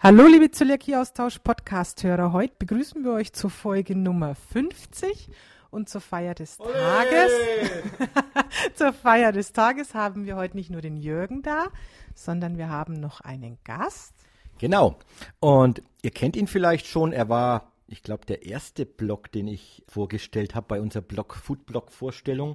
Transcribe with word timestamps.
Hallo, 0.00 0.28
liebe 0.28 0.48
Zöliakie-Austausch-Podcast-Hörer. 0.48 2.32
Heute 2.32 2.54
begrüßen 2.56 3.02
wir 3.02 3.14
euch 3.14 3.32
zur 3.32 3.50
Folge 3.50 3.96
Nummer 3.96 4.36
50 4.36 5.28
und 5.72 5.88
zur 5.88 6.00
Feier 6.00 6.36
des 6.36 6.60
Olé! 6.60 6.72
Tages. 6.72 7.32
zur 8.76 8.92
Feier 8.92 9.32
des 9.32 9.52
Tages 9.52 9.94
haben 9.94 10.24
wir 10.24 10.36
heute 10.36 10.56
nicht 10.56 10.70
nur 10.70 10.82
den 10.82 10.98
Jürgen 10.98 11.42
da, 11.42 11.66
sondern 12.14 12.58
wir 12.58 12.68
haben 12.68 12.92
noch 12.92 13.22
einen 13.22 13.58
Gast. 13.64 14.14
Genau. 14.58 14.94
Und 15.40 15.82
ihr 16.02 16.12
kennt 16.12 16.36
ihn 16.36 16.46
vielleicht 16.46 16.86
schon. 16.86 17.12
Er 17.12 17.28
war, 17.28 17.72
ich 17.88 18.04
glaube, 18.04 18.24
der 18.24 18.46
erste 18.46 18.86
Blog, 18.86 19.32
den 19.32 19.48
ich 19.48 19.82
vorgestellt 19.88 20.54
habe 20.54 20.66
bei 20.68 20.80
unserer 20.80 21.02
Blog 21.02 21.34
Food 21.34 21.66
Blog 21.66 21.90
Vorstellung. 21.90 22.54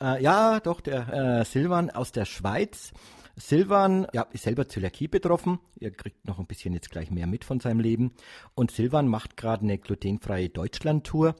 Äh, 0.00 0.22
ja, 0.22 0.60
doch, 0.60 0.80
der 0.80 1.40
äh, 1.40 1.44
Silvan 1.44 1.90
aus 1.90 2.12
der 2.12 2.24
Schweiz. 2.24 2.92
Silvan 3.38 4.06
ja, 4.12 4.22
ist 4.32 4.44
selber 4.44 4.68
Zöliakie 4.68 5.08
betroffen. 5.08 5.60
Ihr 5.78 5.92
kriegt 5.92 6.26
noch 6.26 6.38
ein 6.38 6.46
bisschen 6.46 6.74
jetzt 6.74 6.90
gleich 6.90 7.10
mehr 7.10 7.26
mit 7.26 7.44
von 7.44 7.60
seinem 7.60 7.80
Leben. 7.80 8.12
Und 8.54 8.70
Silvan 8.70 9.08
macht 9.08 9.36
gerade 9.36 9.62
eine 9.62 9.78
glutenfreie 9.78 10.48
Deutschland-Tour. 10.48 11.36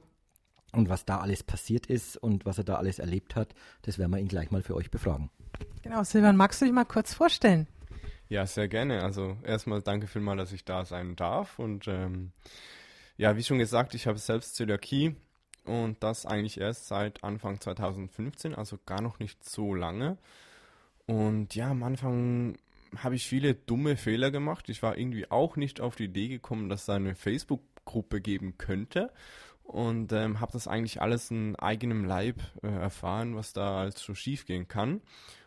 Und 0.73 0.89
was 0.89 1.05
da 1.05 1.19
alles 1.19 1.43
passiert 1.43 1.87
ist 1.87 2.17
und 2.17 2.45
was 2.45 2.59
er 2.59 2.65
da 2.65 2.77
alles 2.77 2.99
erlebt 2.99 3.37
hat, 3.37 3.55
das 3.83 3.99
werden 3.99 4.13
wir 4.13 4.19
ihn 4.19 4.29
gleich 4.29 4.51
mal 4.51 4.63
für 4.63 4.75
euch 4.75 4.91
befragen. 4.91 5.31
Genau, 5.83 6.05
Silvan, 6.05 6.37
magst 6.37 6.61
du 6.61 6.67
dich 6.67 6.75
mal 6.75 6.85
kurz 6.85 7.15
vorstellen? 7.15 7.67
Ja, 8.29 8.47
sehr 8.47 8.69
gerne. 8.69 9.03
Also 9.03 9.39
erstmal 9.43 9.81
danke 9.81 10.07
vielmals, 10.07 10.39
dass 10.39 10.53
ich 10.53 10.65
da 10.65 10.85
sein 10.85 11.17
darf. 11.17 11.59
Und 11.59 11.89
ähm, 11.89 12.33
ja, 13.17 13.37
wie 13.37 13.43
schon 13.43 13.59
gesagt, 13.59 13.95
ich 13.95 14.07
habe 14.07 14.19
selbst 14.19 14.57
Zöliakie 14.57 15.17
und 15.65 16.03
das 16.03 16.27
eigentlich 16.27 16.61
erst 16.61 16.87
seit 16.87 17.25
Anfang 17.25 17.61
2015, 17.61 18.55
also 18.55 18.79
gar 18.85 19.01
noch 19.01 19.19
nicht 19.19 19.43
so 19.45 19.75
lange. 19.75 20.19
Und 21.09 21.55
ja, 21.55 21.71
am 21.71 21.83
Anfang 21.83 22.59
habe 22.97 23.15
ich 23.15 23.27
viele 23.27 23.55
dumme 23.55 23.97
Fehler 23.97 24.31
gemacht. 24.31 24.69
Ich 24.69 24.83
war 24.83 24.99
irgendwie 24.99 25.31
auch 25.31 25.57
nicht 25.57 25.81
auf 25.81 25.97
die 25.97 26.05
Idee 26.05 26.29
gekommen, 26.29 26.69
dass 26.69 26.83
es 26.83 26.91
eine 26.91 27.15
Facebook-Gruppe 27.15 28.21
geben 28.21 28.59
könnte. 28.59 29.11
Und 29.63 30.13
ähm, 30.13 30.39
habe 30.41 30.53
das 30.53 30.69
eigentlich 30.69 31.01
alles 31.01 31.31
in 31.31 31.57
eigenem 31.57 32.05
Leib 32.05 32.43
äh, 32.63 32.69
erfahren, 32.69 33.37
was 33.37 33.55
da 33.55 33.81
alles 33.81 33.99
so 33.99 34.15
schief 34.15 34.45
gehen 34.45 34.69
kann. 34.69 35.01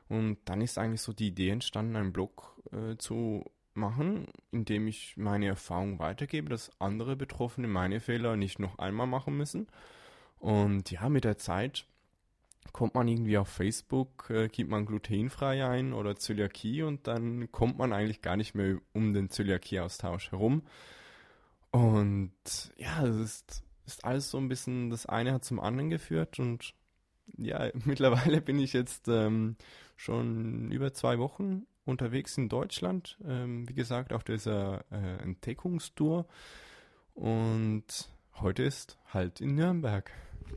Und 0.09 0.39
dann 0.45 0.61
ist 0.61 0.79
eigentlich 0.79 1.01
so 1.01 1.13
die 1.13 1.27
Idee 1.27 1.49
entstanden, 1.49 1.95
einen 1.95 2.11
Blog 2.11 2.59
äh, 2.71 2.97
zu 2.97 3.45
machen, 3.75 4.27
indem 4.51 4.87
ich 4.87 5.15
meine 5.15 5.45
Erfahrungen 5.45 5.99
weitergebe, 5.99 6.49
dass 6.49 6.71
andere 6.79 7.15
Betroffene 7.15 7.67
meine 7.67 7.99
Fehler 7.99 8.35
nicht 8.35 8.57
noch 8.57 8.79
einmal 8.79 9.07
machen 9.07 9.37
müssen. 9.37 9.67
Und 10.39 10.89
ja, 10.89 11.07
mit 11.07 11.23
der 11.23 11.37
Zeit 11.37 11.85
kommt 12.73 12.95
man 12.95 13.07
irgendwie 13.07 13.37
auf 13.37 13.49
Facebook, 13.49 14.29
äh, 14.29 14.47
gibt 14.47 14.69
man 14.69 14.85
glutenfrei 14.85 15.65
ein 15.65 15.93
oder 15.93 16.15
Zöliakie 16.15 16.83
und 16.83 17.07
dann 17.07 17.51
kommt 17.51 17.77
man 17.77 17.93
eigentlich 17.93 18.21
gar 18.21 18.37
nicht 18.37 18.55
mehr 18.55 18.77
um 18.93 19.13
den 19.13 19.29
Zöliakie-Austausch 19.29 20.31
herum. 20.31 20.63
Und 21.71 22.31
ja, 22.77 23.05
es 23.05 23.15
ist, 23.15 23.63
ist 23.85 24.05
alles 24.05 24.29
so 24.29 24.37
ein 24.37 24.47
bisschen, 24.47 24.89
das 24.89 25.05
eine 25.05 25.33
hat 25.33 25.45
zum 25.45 25.59
anderen 25.59 25.89
geführt 25.89 26.39
und 26.39 26.73
ja, 27.37 27.69
mittlerweile 27.85 28.41
bin 28.41 28.59
ich 28.59 28.73
jetzt 28.73 29.07
ähm, 29.07 29.55
schon 29.95 30.71
über 30.71 30.93
zwei 30.93 31.19
Wochen 31.19 31.65
unterwegs 31.85 32.37
in 32.37 32.49
Deutschland. 32.49 33.17
Ähm, 33.25 33.67
wie 33.67 33.73
gesagt, 33.73 34.13
auf 34.13 34.23
dieser 34.23 34.85
äh, 34.91 35.21
Entdeckungstour. 35.21 36.25
Und 37.13 38.09
heute 38.35 38.63
ist 38.63 38.97
halt 39.07 39.41
in 39.41 39.55
Nürnberg. 39.55 40.11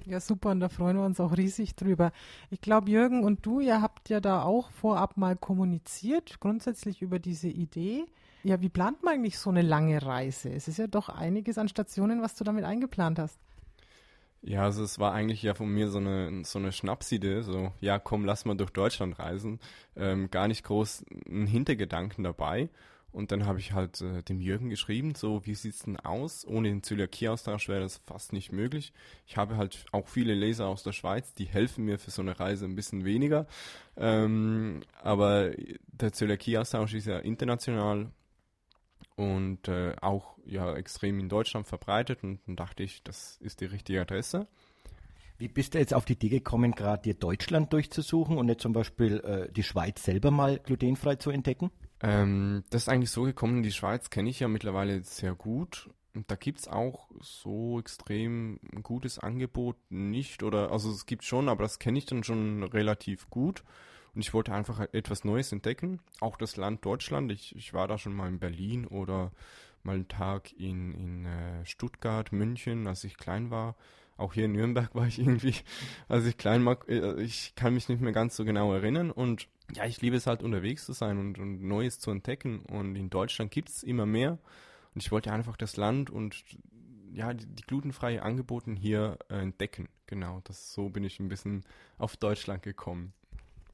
Ja, 0.07 0.21
super, 0.21 0.51
und 0.51 0.61
da 0.61 0.69
freuen 0.69 0.97
wir 0.97 1.05
uns 1.05 1.21
auch 1.21 1.37
riesig 1.37 1.75
drüber. 1.75 2.13
Ich 2.51 2.61
glaube, 2.61 2.91
Jürgen 2.91 3.25
und 3.25 3.45
du, 3.47 3.61
ihr 3.61 3.81
habt 3.81 4.09
ja 4.09 4.21
da 4.21 4.43
auch 4.43 4.71
vorab 4.71 5.17
mal 5.17 5.37
kommuniziert, 5.37 6.41
grundsätzlich 6.41 7.03
über 7.03 7.19
diese 7.19 7.49
Idee. 7.49 8.05
Ja, 8.43 8.61
wie 8.61 8.69
plant 8.69 9.03
man 9.03 9.15
eigentlich 9.15 9.39
so 9.39 9.51
eine 9.51 9.63
lange 9.63 10.05
Reise? 10.05 10.51
Es 10.51 10.69
ist 10.69 10.79
ja 10.79 10.87
doch 10.87 11.09
einiges 11.09 11.57
an 11.57 11.69
Stationen, 11.69 12.21
was 12.21 12.35
du 12.35 12.45
damit 12.45 12.65
eingeplant 12.65 13.19
hast. 13.19 13.39
Ja, 14.43 14.65
also 14.65 14.85
es 14.85 14.99
war 14.99 15.15
eigentlich 15.15 15.43
ja 15.43 15.55
von 15.55 15.71
mir 15.71 15.89
so 15.89 15.99
eine, 15.99 16.45
so 16.45 16.59
eine 16.59 16.71
Schnapsidee, 16.71 17.41
so, 17.41 17.73
ja 17.81 17.99
komm, 17.99 18.27
lass 18.27 18.45
mal 18.45 18.55
durch 18.55 18.71
Deutschland 18.71 19.19
reisen. 19.19 19.59
Ähm, 19.97 20.31
gar 20.31 20.49
nicht 20.49 20.65
groß 20.65 21.07
ein 21.27 21.47
Hintergedanken 21.47 22.25
dabei. 22.25 22.69
Und 23.15 23.31
dann 23.31 23.47
habe 23.47 23.61
ich 23.61 23.73
halt 23.73 24.01
äh, 24.01 24.25
dem 24.25 24.41
Jürgen 24.41 24.71
geschrieben, 24.71 25.15
so, 25.15 25.47
wie 25.47 25.55
sieht's 25.55 25.85
denn 25.85 26.01
aus? 26.01 26.45
Ohne 26.45 26.69
den 26.69 26.83
Zöliakie-Austausch 26.83 27.69
wäre 27.69 27.83
das 27.83 27.99
fast 27.99 28.33
nicht 28.33 28.51
möglich. 28.51 28.93
Ich 29.25 29.37
habe 29.37 29.57
halt 29.57 29.87
auch 29.93 30.09
viele 30.09 30.35
Leser 30.35 30.67
aus 30.67 30.83
der 30.83 30.91
Schweiz, 30.91 31.33
die 31.33 31.45
helfen 31.45 31.85
mir 31.85 32.01
für 32.01 32.11
so 32.11 32.23
eine 32.23 32.41
Reise 32.41 32.65
ein 32.65 32.75
bisschen 32.75 33.05
weniger. 33.05 33.47
Ähm, 33.97 34.83
aber 35.01 35.53
der 35.87 36.13
Zöliakie-Austausch 36.13 36.95
ist 36.95 37.07
ja 37.07 37.21
international 37.21 38.11
und 39.15 39.69
äh, 39.69 39.95
auch 40.01 40.37
ja 40.45 40.75
extrem 40.75 41.21
in 41.21 41.29
Deutschland 41.29 41.69
verbreitet 41.69 42.25
und 42.25 42.41
dann 42.49 42.57
dachte 42.57 42.83
ich, 42.83 43.05
das 43.05 43.37
ist 43.41 43.61
die 43.61 43.67
richtige 43.67 44.01
Adresse. 44.01 44.49
Wie 45.39 45.47
bist 45.47 45.75
du 45.75 45.79
jetzt 45.79 45.95
auf 45.95 46.05
die 46.05 46.15
Idee 46.15 46.31
gekommen, 46.31 46.73
gerade 46.73 47.03
dir 47.03 47.15
Deutschland 47.15 47.73
durchzusuchen 47.73 48.39
und 48.39 48.47
nicht 48.47 48.61
zum 48.61 48.73
Beispiel 48.73 49.21
äh, 49.21 49.53
die 49.53 49.63
Schweiz 49.63 50.03
selber 50.03 50.33
mal 50.33 50.59
glutenfrei 50.59 51.15
zu 51.15 51.31
entdecken? 51.31 51.71
Ähm, 52.05 52.65
das 52.69 52.83
ist 52.83 52.89
eigentlich 52.91 53.11
so 53.11 53.23
gekommen, 53.23 53.63
die 53.63 53.73
Schweiz 53.73 54.11
kenne 54.11 54.29
ich 54.29 54.41
ja 54.41 54.49
mittlerweile 54.49 55.03
sehr 55.03 55.35
gut. 55.35 55.89
Und 56.15 56.31
da 56.31 56.37
gibt 56.37 56.61
es 56.61 56.69
auch 56.69 57.09
so 57.21 57.81
extrem 57.81 58.61
gutes 58.83 59.19
Angebot 59.19 59.77
nicht. 59.89 60.43
Oder 60.43 60.71
also 60.71 60.91
es 60.91 61.07
gibt 61.07 61.25
schon, 61.25 61.49
aber 61.49 61.63
das 61.63 61.79
kenne 61.79 61.99
ich 61.99 62.05
dann 62.05 62.23
schon 62.23 62.63
relativ 62.63 63.31
gut. 63.31 63.65
Und 64.15 64.21
ich 64.21 64.35
wollte 64.35 64.53
einfach 64.53 64.81
etwas 64.93 65.25
Neues 65.25 65.51
entdecken. 65.51 66.01
Auch 66.21 66.37
das 66.37 66.57
Land 66.57 66.85
Deutschland. 66.85 67.33
Ich, 67.33 67.57
ich 67.57 67.73
war 67.73 67.89
da 67.89 67.97
schon 67.97 68.15
mal 68.15 68.29
in 68.29 68.39
Berlin 68.39 68.87
oder 68.87 69.33
mal 69.83 69.95
einen 69.95 70.09
Tag 70.09 70.53
in, 70.53 70.93
in 70.93 71.25
äh, 71.25 71.65
Stuttgart, 71.65 72.33
München, 72.33 72.87
als 72.87 73.03
ich 73.05 73.17
klein 73.17 73.51
war. 73.51 73.77
Auch 74.17 74.35
hier 74.35 74.45
in 74.45 74.53
Nürnberg 74.53 74.91
war 74.95 75.07
ich 75.07 75.19
irgendwie, 75.19 75.55
als 76.07 76.27
ich 76.27 76.37
klein 76.37 76.65
war. 76.67 76.87
Äh, 76.87 77.23
ich 77.23 77.55
kann 77.57 77.73
mich 77.73 77.89
nicht 77.89 78.03
mehr 78.03 78.13
ganz 78.13 78.37
so 78.37 78.45
genau 78.45 78.75
erinnern. 78.75 79.11
Und 79.11 79.49
ja, 79.73 79.85
ich 79.85 80.01
liebe 80.01 80.17
es 80.17 80.27
halt 80.27 80.43
unterwegs 80.43 80.85
zu 80.85 80.93
sein 80.93 81.19
und, 81.19 81.39
und 81.39 81.63
Neues 81.63 81.99
zu 81.99 82.11
entdecken. 82.11 82.61
Und 82.61 82.97
in 82.97 83.11
Deutschland 83.11 83.51
gibt 83.51 83.71
es 83.71 83.83
immer 83.83 84.07
mehr. 84.07 84.39
Und 84.95 85.03
ich 85.03 85.11
wollte 85.11 85.33
einfach 85.33 85.57
das 85.57 85.77
Land 85.77 86.11
und 86.11 86.45
ja, 87.13 87.33
die, 87.33 87.47
die 87.47 87.63
glutenfreie 87.63 88.23
Angebote 88.23 88.73
hier 88.73 89.19
äh, 89.29 89.37
entdecken. 89.37 89.89
Genau, 90.07 90.41
das 90.45 90.73
so 90.73 90.89
bin 90.89 91.05
ich 91.05 91.21
ein 91.21 91.29
bisschen 91.29 91.65
auf 91.99 92.17
Deutschland 92.17 92.63
gekommen. 92.63 93.13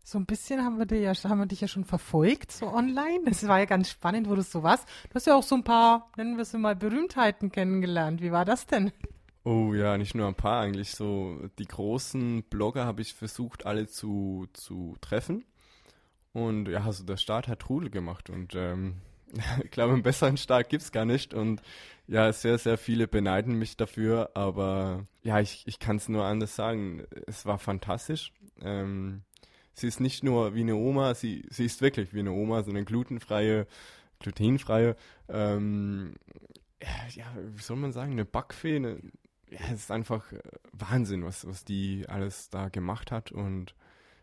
So 0.03 0.19
ein 0.19 0.27
bisschen 0.27 0.65
haben 0.65 0.79
wir, 0.79 0.87
dir 0.87 1.01
ja, 1.01 1.13
haben 1.15 1.39
wir 1.39 1.47
dich 1.47 1.61
ja 1.61 1.69
schon 1.69 1.85
verfolgt, 1.85 2.53
so 2.53 2.69
online. 2.69 3.21
Das 3.27 3.47
war 3.47 3.59
ja 3.59 3.67
ganz 3.67 3.91
spannend, 3.91 4.29
wo 4.29 4.35
du 4.35 4.43
so 4.43 4.63
warst. 4.63 4.89
Du 5.09 5.15
hast 5.15 5.27
ja 5.27 5.35
auch 5.35 5.43
so 5.43 5.55
ein 5.55 5.65
paar, 5.65 6.11
nennen 6.17 6.37
wir 6.37 6.43
es 6.43 6.53
mal, 6.55 6.75
Berühmtheiten 6.75 7.53
kennengelernt. 7.53 8.23
Wie 8.23 8.33
war 8.33 8.45
das 8.45 8.67
denn? 8.67 8.93
Oh 9.45 9.73
ja, 9.75 9.97
nicht 9.99 10.15
nur 10.15 10.27
ein 10.27 10.35
paar 10.35 10.63
eigentlich. 10.63 10.91
So 10.91 11.49
die 11.59 11.67
großen 11.67 12.43
Blogger 12.45 12.87
habe 12.87 13.03
ich 13.03 13.15
versucht, 13.15 13.67
alle 13.67 13.87
zu, 13.87 14.49
zu 14.53 14.97
treffen. 15.01 15.45
Und 16.33 16.69
ja, 16.69 16.85
also 16.85 17.05
der 17.05 17.17
Start 17.17 17.49
hat 17.49 17.61
Trudel 17.61 17.91
gemacht 17.91 18.31
und 18.31 18.55
ähm, 18.55 18.97
ich 19.65 19.71
glaube, 19.71 19.93
einen 19.95 20.03
besseren 20.03 20.37
Start 20.37 20.69
gibt 20.69 20.83
es 20.83 20.93
gar 20.93 21.05
nicht. 21.05 21.35
Und 21.35 21.63
ja, 22.07 22.33
sehr, 22.33 22.59
sehr 22.59 22.79
viele 22.79 23.09
beneiden 23.09 23.55
mich 23.55 23.77
dafür, 23.77 24.31
aber 24.35 25.07
ja, 25.23 25.41
ich, 25.41 25.63
ich 25.67 25.79
kann 25.79 25.97
es 25.97 26.09
nur 26.09 26.25
anders 26.25 26.57
sagen. 26.57 27.05
Es 27.27 27.47
war 27.47 27.59
fantastisch. 27.59 28.33
Ähm, 28.63 29.23
sie 29.75 29.87
ist 29.87 30.01
nicht 30.01 30.23
nur 30.23 30.55
wie 30.55 30.61
eine 30.61 30.77
Oma, 30.77 31.15
sie, 31.15 31.47
sie 31.51 31.65
ist 31.65 31.81
wirklich 31.81 32.13
wie 32.15 32.21
eine 32.21 32.33
Oma, 32.33 32.63
so 32.63 32.71
eine 32.71 32.85
glutenfreie, 32.85 33.67
glutenfreie, 34.19 34.97
ähm, 35.29 36.15
ja, 37.15 37.27
wie 37.37 37.63
soll 37.63 37.77
man 37.77 37.93
sagen, 37.93 38.13
eine 38.13 38.25
Backfee, 38.25 38.77
eine, 38.77 39.01
ja, 39.49 39.61
es 39.73 39.81
ist 39.81 39.91
einfach 39.91 40.33
äh, 40.33 40.41
Wahnsinn, 40.73 41.25
was, 41.25 41.47
was 41.47 41.65
die 41.65 42.07
alles 42.09 42.51
da 42.51 42.69
gemacht 42.69 43.11
hat 43.11 43.33
und 43.33 43.75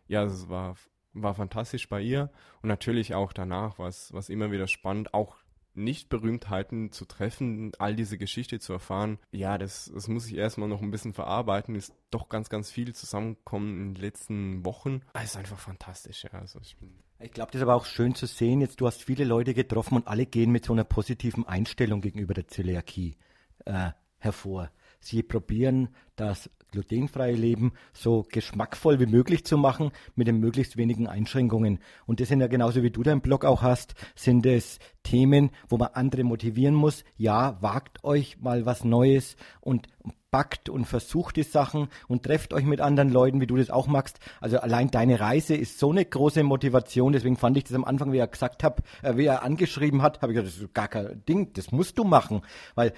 ja, 0.07 0.23
es 0.23 0.49
war 0.49 0.75
war 1.21 1.35
fantastisch 1.35 1.89
bei 1.89 2.01
ihr 2.01 2.31
und 2.61 2.69
natürlich 2.69 3.15
auch 3.15 3.33
danach 3.33 3.79
war 3.79 3.87
es 3.87 4.11
immer 4.29 4.51
wieder 4.51 4.67
spannend, 4.67 5.13
auch 5.13 5.37
nicht-Berühmtheiten 5.77 6.91
zu 6.91 7.05
treffen, 7.05 7.71
all 7.77 7.95
diese 7.95 8.17
Geschichte 8.17 8.59
zu 8.59 8.73
erfahren. 8.73 9.19
Ja, 9.31 9.57
das, 9.57 9.91
das 9.93 10.07
muss 10.07 10.25
ich 10.25 10.35
erstmal 10.35 10.67
noch 10.67 10.81
ein 10.81 10.91
bisschen 10.91 11.13
verarbeiten. 11.13 11.75
Ist 11.75 11.93
doch 12.09 12.29
ganz, 12.29 12.49
ganz 12.49 12.71
viel 12.71 12.93
zusammengekommen 12.95 13.69
in 13.69 13.93
den 13.93 14.01
letzten 14.01 14.65
Wochen. 14.65 15.01
Es 15.13 15.25
ist 15.25 15.37
einfach 15.37 15.59
fantastisch, 15.59 16.23
ja. 16.23 16.31
Also 16.31 16.59
ich 16.61 16.75
ich 17.19 17.31
glaube, 17.31 17.51
das 17.51 17.59
ist 17.59 17.63
aber 17.63 17.75
auch 17.75 17.85
schön 17.85 18.13
zu 18.13 18.27
sehen. 18.27 18.61
Jetzt, 18.61 18.79
du 18.79 18.85
hast 18.85 19.03
viele 19.03 19.23
Leute 19.23 19.53
getroffen 19.53 19.95
und 19.95 20.07
alle 20.07 20.25
gehen 20.25 20.51
mit 20.51 20.65
so 20.65 20.73
einer 20.73 20.83
positiven 20.83 21.47
Einstellung 21.47 22.01
gegenüber 22.01 22.33
der 22.33 22.47
Zöliakie 22.47 23.17
äh, 23.65 23.91
hervor. 24.19 24.71
Sie 24.99 25.23
probieren 25.23 25.89
das 26.15 26.49
glutenfreie 26.71 27.35
Leben 27.35 27.73
so 27.93 28.25
geschmackvoll 28.31 28.99
wie 28.99 29.05
möglich 29.05 29.45
zu 29.45 29.57
machen, 29.57 29.91
mit 30.15 30.27
den 30.27 30.39
möglichst 30.39 30.77
wenigen 30.77 31.07
Einschränkungen. 31.07 31.79
Und 32.05 32.19
das 32.19 32.27
sind 32.27 32.41
ja 32.41 32.47
genauso 32.47 32.83
wie 32.83 32.91
du 32.91 33.03
deinen 33.03 33.21
Blog 33.21 33.45
auch 33.45 33.61
hast, 33.61 33.95
sind 34.15 34.45
es 34.45 34.79
Themen, 35.03 35.51
wo 35.69 35.77
man 35.77 35.89
andere 35.93 36.23
motivieren 36.23 36.75
muss. 36.75 37.03
Ja, 37.15 37.57
wagt 37.61 38.03
euch 38.03 38.39
mal 38.41 38.65
was 38.65 38.83
Neues 38.83 39.37
und 39.61 39.87
backt 40.31 40.69
und 40.69 40.85
versucht 40.85 41.37
die 41.37 41.43
Sachen 41.43 41.87
und 42.07 42.23
trefft 42.23 42.53
euch 42.53 42.65
mit 42.65 42.81
anderen 42.81 43.09
Leuten, 43.09 43.39
wie 43.39 43.47
du 43.47 43.55
das 43.55 43.69
auch 43.69 43.87
magst. 43.87 44.19
Also 44.41 44.59
allein 44.59 44.91
deine 44.91 45.19
Reise 45.19 45.55
ist 45.55 45.79
so 45.79 45.91
eine 45.91 46.03
große 46.03 46.43
Motivation. 46.43 47.13
Deswegen 47.13 47.37
fand 47.37 47.57
ich 47.57 47.63
das 47.63 47.73
am 47.73 47.85
Anfang, 47.85 48.11
wie 48.11 48.17
er 48.17 48.27
gesagt 48.27 48.63
hat, 48.63 48.81
äh, 49.01 49.15
wie 49.15 49.25
er 49.25 49.43
angeschrieben 49.43 50.01
hat, 50.01 50.21
habe 50.21 50.33
ich 50.33 50.37
gesagt, 50.37 50.55
das 50.55 50.63
ist 50.63 50.73
gar 50.73 50.89
kein 50.89 51.23
Ding, 51.25 51.53
das 51.53 51.71
musst 51.71 51.97
du 51.97 52.03
machen, 52.03 52.41
weil 52.75 52.93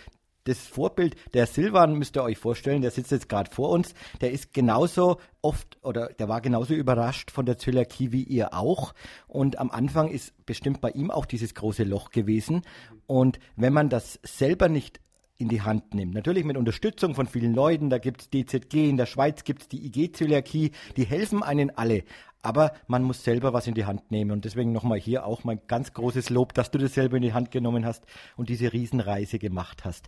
das 0.50 0.60
Vorbild, 0.60 1.16
der 1.34 1.46
Silvan 1.46 1.94
müsst 1.94 2.18
ihr 2.18 2.24
euch 2.24 2.38
vorstellen, 2.38 2.82
der 2.82 2.92
sitzt 2.92 3.12
jetzt 3.12 3.30
gerade 3.30 3.52
vor 3.52 3.70
uns, 3.70 3.94
der 4.20 4.32
ist 4.32 4.54
genauso 4.54 5.18
oft 5.42 5.78
oder 5.84 6.08
der 6.08 6.28
war 6.28 6.42
genauso 6.42 6.74
überrascht 6.74 7.32
von 7.32 7.46
der 7.46 7.58
Zöliakie 7.58 8.12
wie 8.12 8.24
ihr 8.24 8.54
auch. 8.54 8.94
Und 9.28 9.60
am 9.60 9.72
Anfang 9.72 10.10
ist 10.10 10.34
bestimmt 10.46 10.82
bei 10.82 10.90
ihm 10.90 11.12
auch 11.12 11.26
dieses 11.26 11.54
große 11.54 11.84
Loch 11.84 12.10
gewesen. 12.10 12.64
Und 13.06 13.40
wenn 13.56 13.74
man 13.74 13.90
das 13.90 14.20
selber 14.24 14.70
nicht 14.70 15.00
in 15.40 15.48
die 15.48 15.62
Hand 15.62 15.94
nimmt. 15.96 16.14
Natürlich 16.14 16.44
mit 16.44 16.58
Unterstützung 16.58 17.16
von 17.16 17.26
vielen 17.26 17.56
Leuten, 17.56 17.90
da 17.90 17.98
gibt 17.98 18.22
es 18.22 18.30
DZG, 18.30 18.90
in 18.90 18.98
der 18.98 19.06
Schweiz 19.06 19.46
gibt 19.46 19.64
es 19.64 19.68
die 19.70 19.86
IG-Zöliakie, 19.86 20.72
die 20.98 21.06
helfen 21.06 21.42
einen 21.42 21.76
alle. 21.76 22.04
Aber 22.42 22.74
man 22.88 23.04
muss 23.04 23.24
selber 23.24 23.54
was 23.54 23.66
in 23.66 23.74
die 23.74 23.86
Hand 23.86 24.12
nehmen. 24.12 24.32
Und 24.32 24.46
deswegen 24.46 24.72
nochmal 24.72 25.00
hier 25.00 25.26
auch 25.26 25.44
mein 25.44 25.60
ganz 25.68 25.94
großes 25.94 26.30
Lob, 26.30 26.54
dass 26.54 26.72
du 26.72 26.78
das 26.78 26.94
selber 26.94 27.18
in 27.18 27.24
die 27.24 27.34
Hand 27.34 27.52
genommen 27.52 27.86
hast 27.86 28.06
und 28.38 28.50
diese 28.50 28.72
Riesenreise 28.72 29.40
gemacht 29.40 29.84
hast. 29.86 30.08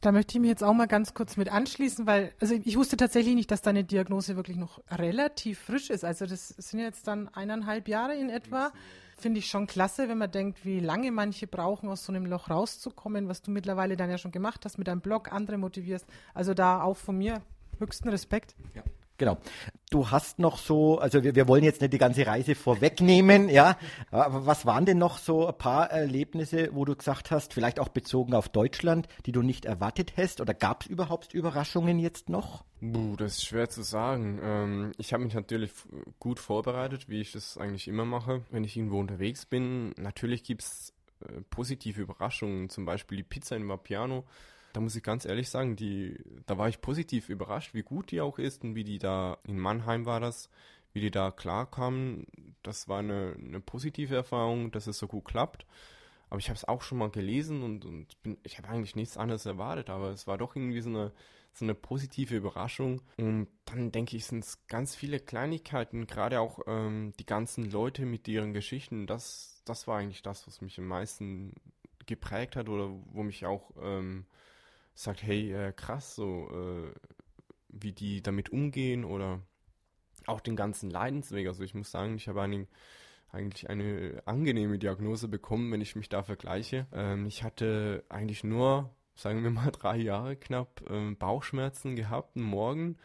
Da 0.00 0.12
möchte 0.12 0.36
ich 0.36 0.40
mich 0.40 0.50
jetzt 0.50 0.62
auch 0.64 0.74
mal 0.74 0.86
ganz 0.86 1.14
kurz 1.14 1.36
mit 1.36 1.50
anschließen, 1.50 2.06
weil, 2.06 2.32
also 2.40 2.54
ich 2.54 2.76
wusste 2.76 2.96
tatsächlich 2.96 3.34
nicht, 3.34 3.50
dass 3.50 3.62
deine 3.62 3.84
Diagnose 3.84 4.36
wirklich 4.36 4.56
noch 4.56 4.80
relativ 4.90 5.58
frisch 5.58 5.90
ist. 5.90 6.04
Also 6.04 6.26
das 6.26 6.48
sind 6.48 6.80
jetzt 6.80 7.08
dann 7.08 7.28
eineinhalb 7.28 7.88
Jahre 7.88 8.14
in 8.14 8.28
etwa. 8.28 8.72
Finde 9.18 9.38
ich 9.38 9.46
schon 9.46 9.66
klasse, 9.66 10.08
wenn 10.08 10.18
man 10.18 10.30
denkt, 10.30 10.64
wie 10.64 10.78
lange 10.78 11.10
manche 11.10 11.46
brauchen, 11.46 11.88
aus 11.88 12.04
so 12.04 12.12
einem 12.12 12.26
Loch 12.26 12.50
rauszukommen, 12.50 13.28
was 13.28 13.40
du 13.40 13.50
mittlerweile 13.50 13.96
dann 13.96 14.10
ja 14.10 14.18
schon 14.18 14.30
gemacht 14.32 14.64
hast 14.64 14.76
mit 14.76 14.88
deinem 14.88 15.00
Blog, 15.00 15.32
andere 15.32 15.56
motivierst. 15.56 16.06
Also 16.34 16.52
da 16.52 16.82
auch 16.82 16.98
von 16.98 17.16
mir 17.16 17.40
höchsten 17.78 18.08
Respekt. 18.10 18.54
Ja. 18.74 18.82
Genau. 19.18 19.38
Du 19.90 20.10
hast 20.10 20.38
noch 20.38 20.58
so, 20.58 20.98
also 20.98 21.22
wir, 21.22 21.34
wir 21.34 21.48
wollen 21.48 21.64
jetzt 21.64 21.80
nicht 21.80 21.92
die 21.92 21.98
ganze 21.98 22.26
Reise 22.26 22.54
vorwegnehmen, 22.54 23.48
ja. 23.48 23.78
Aber 24.10 24.44
was 24.44 24.66
waren 24.66 24.84
denn 24.84 24.98
noch 24.98 25.18
so 25.18 25.46
ein 25.46 25.56
paar 25.56 25.90
Erlebnisse, 25.90 26.70
wo 26.72 26.84
du 26.84 26.96
gesagt 26.96 27.30
hast, 27.30 27.54
vielleicht 27.54 27.78
auch 27.78 27.88
bezogen 27.88 28.34
auf 28.34 28.48
Deutschland, 28.48 29.06
die 29.26 29.32
du 29.32 29.42
nicht 29.42 29.64
erwartet 29.64 30.14
hast? 30.16 30.40
Oder 30.40 30.54
gab 30.54 30.82
es 30.82 30.88
überhaupt 30.88 31.32
Überraschungen 31.32 31.98
jetzt 31.98 32.28
noch? 32.28 32.64
Buh, 32.80 33.16
das 33.16 33.38
ist 33.38 33.46
schwer 33.46 33.68
zu 33.68 33.82
sagen. 33.82 34.38
Ähm, 34.42 34.92
ich 34.98 35.12
habe 35.12 35.24
mich 35.24 35.34
natürlich 35.34 35.70
gut 36.18 36.40
vorbereitet, 36.40 37.08
wie 37.08 37.20
ich 37.20 37.32
das 37.32 37.56
eigentlich 37.56 37.88
immer 37.88 38.04
mache, 38.04 38.42
wenn 38.50 38.64
ich 38.64 38.76
irgendwo 38.76 38.98
unterwegs 38.98 39.46
bin. 39.46 39.94
Natürlich 39.96 40.42
gibt 40.42 40.62
es 40.62 40.92
äh, 41.20 41.40
positive 41.48 42.02
Überraschungen, 42.02 42.68
zum 42.68 42.84
Beispiel 42.84 43.18
die 43.18 43.24
Pizza 43.24 43.56
in 43.56 43.68
Vapiano 43.68 44.24
da 44.76 44.82
muss 44.82 44.94
ich 44.94 45.02
ganz 45.02 45.24
ehrlich 45.24 45.48
sagen, 45.48 45.74
die, 45.74 46.22
da 46.44 46.58
war 46.58 46.68
ich 46.68 46.82
positiv 46.82 47.30
überrascht, 47.30 47.72
wie 47.72 47.82
gut 47.82 48.10
die 48.10 48.20
auch 48.20 48.38
ist 48.38 48.62
und 48.62 48.74
wie 48.74 48.84
die 48.84 48.98
da, 48.98 49.38
in 49.44 49.58
Mannheim 49.58 50.04
war 50.04 50.20
das, 50.20 50.50
wie 50.92 51.00
die 51.00 51.10
da 51.10 51.30
klarkamen. 51.30 52.26
Das 52.62 52.86
war 52.86 52.98
eine, 52.98 53.36
eine 53.42 53.60
positive 53.60 54.14
Erfahrung, 54.14 54.72
dass 54.72 54.86
es 54.86 54.98
so 54.98 55.06
gut 55.06 55.24
klappt. 55.24 55.64
Aber 56.28 56.40
ich 56.40 56.50
habe 56.50 56.58
es 56.58 56.66
auch 56.66 56.82
schon 56.82 56.98
mal 56.98 57.08
gelesen 57.08 57.62
und, 57.62 57.86
und 57.86 58.22
bin, 58.22 58.36
ich 58.42 58.58
habe 58.58 58.68
eigentlich 58.68 58.94
nichts 58.96 59.16
anderes 59.16 59.46
erwartet, 59.46 59.88
aber 59.88 60.10
es 60.10 60.26
war 60.26 60.36
doch 60.36 60.54
irgendwie 60.54 60.82
so 60.82 60.90
eine, 60.90 61.10
so 61.54 61.64
eine 61.64 61.74
positive 61.74 62.36
Überraschung. 62.36 63.00
Und 63.16 63.48
dann 63.64 63.92
denke 63.92 64.14
ich, 64.14 64.26
sind 64.26 64.44
es 64.44 64.66
ganz 64.66 64.94
viele 64.94 65.20
Kleinigkeiten, 65.20 66.06
gerade 66.06 66.38
auch 66.38 66.58
ähm, 66.66 67.14
die 67.18 67.24
ganzen 67.24 67.70
Leute 67.70 68.04
mit 68.04 68.28
ihren 68.28 68.52
Geschichten. 68.52 69.06
Das, 69.06 69.62
das 69.64 69.88
war 69.88 69.96
eigentlich 70.00 70.20
das, 70.20 70.46
was 70.46 70.60
mich 70.60 70.78
am 70.78 70.86
meisten 70.86 71.54
geprägt 72.04 72.56
hat 72.56 72.68
oder 72.68 72.90
wo 73.14 73.22
mich 73.22 73.46
auch 73.46 73.70
ähm, 73.80 74.26
sagt, 74.96 75.22
hey, 75.22 75.52
äh, 75.52 75.72
krass, 75.72 76.16
so 76.16 76.48
äh, 76.50 76.92
wie 77.68 77.92
die 77.92 78.22
damit 78.22 78.50
umgehen 78.50 79.04
oder 79.04 79.40
auch 80.26 80.40
den 80.40 80.56
ganzen 80.56 80.90
Leidensweg. 80.90 81.46
Also 81.46 81.62
ich 81.62 81.74
muss 81.74 81.90
sagen, 81.90 82.16
ich 82.16 82.26
habe 82.28 82.42
einen, 82.42 82.66
eigentlich 83.30 83.68
eine 83.70 84.22
angenehme 84.24 84.78
Diagnose 84.78 85.28
bekommen, 85.28 85.70
wenn 85.70 85.82
ich 85.82 85.94
mich 85.94 86.08
da 86.08 86.22
vergleiche. 86.22 86.86
Ähm, 86.92 87.26
ich 87.26 87.44
hatte 87.44 88.04
eigentlich 88.08 88.42
nur, 88.42 88.90
sagen 89.14 89.44
wir 89.44 89.50
mal, 89.50 89.70
drei 89.72 89.98
Jahre 89.98 90.34
knapp 90.34 90.82
ähm, 90.88 91.16
Bauchschmerzen 91.16 91.94
gehabt, 91.94 92.36
Morgen, 92.36 92.96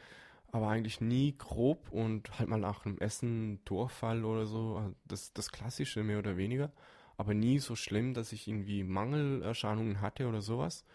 aber 0.51 0.69
eigentlich 0.69 1.01
nie 1.01 1.37
grob 1.37 1.91
und 1.91 2.39
halt 2.39 2.49
mal 2.49 2.57
nach 2.57 2.85
einem 2.85 2.97
Essen 2.99 3.63
Durchfall 3.65 4.23
oder 4.23 4.45
so, 4.45 4.93
das, 5.05 5.33
das 5.33 5.51
Klassische 5.51 6.03
mehr 6.03 6.19
oder 6.19 6.37
weniger, 6.37 6.71
aber 7.17 7.33
nie 7.33 7.59
so 7.59 7.75
schlimm, 7.75 8.13
dass 8.13 8.31
ich 8.31 8.47
irgendwie 8.47 8.83
Mangelerscheinungen 8.83 10.01
hatte 10.01 10.27
oder 10.27 10.41
sowas. 10.41 10.85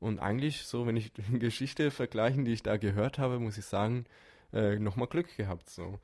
Und 0.00 0.18
eigentlich, 0.18 0.62
so 0.62 0.86
wenn 0.86 0.96
ich 0.96 1.12
die 1.12 1.22
Geschichte 1.38 1.90
vergleichen, 1.90 2.44
die 2.44 2.52
ich 2.52 2.62
da 2.62 2.76
gehört 2.76 3.18
habe, 3.18 3.38
muss 3.38 3.58
ich 3.58 3.66
sagen, 3.66 4.06
äh, 4.52 4.78
nochmal 4.78 5.08
Glück 5.08 5.36
gehabt. 5.36 5.70
So. 5.70 6.00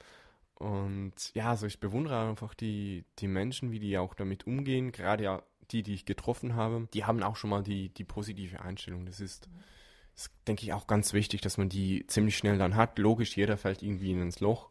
Und 0.55 1.15
ja, 1.35 1.51
also 1.51 1.67
ich 1.67 1.81
bewundere 1.81 2.29
einfach 2.29 2.55
die, 2.55 3.05
die 3.19 3.29
Menschen, 3.29 3.73
wie 3.73 3.81
die 3.81 3.99
auch 3.99 4.15
damit 4.15 4.47
umgehen. 4.47 4.93
Gerade 4.93 5.25
ja 5.25 5.43
die, 5.71 5.83
die 5.83 5.95
ich 5.95 6.05
getroffen 6.05 6.55
habe, 6.55 6.89
die 6.95 7.05
haben 7.05 7.23
auch 7.23 7.37
schon 7.37 7.51
mal 7.51 7.63
die, 7.63 7.89
die 7.89 8.05
positive 8.05 8.61
Einstellung. 8.61 9.05
Das 9.05 9.21
ist, 9.21 9.49
ist, 10.15 10.31
denke 10.47 10.63
ich, 10.63 10.73
auch 10.73 10.87
ganz 10.87 11.13
wichtig, 11.13 11.41
dass 11.41 11.59
man 11.59 11.69
die 11.69 12.07
ziemlich 12.07 12.37
schnell 12.37 12.59
dann 12.59 12.77
hat. 12.77 12.99
Logisch, 12.99 13.37
jeder 13.37 13.57
fällt 13.57 13.83
irgendwie 13.83 14.13
ins 14.13 14.41
Loch 14.41 14.71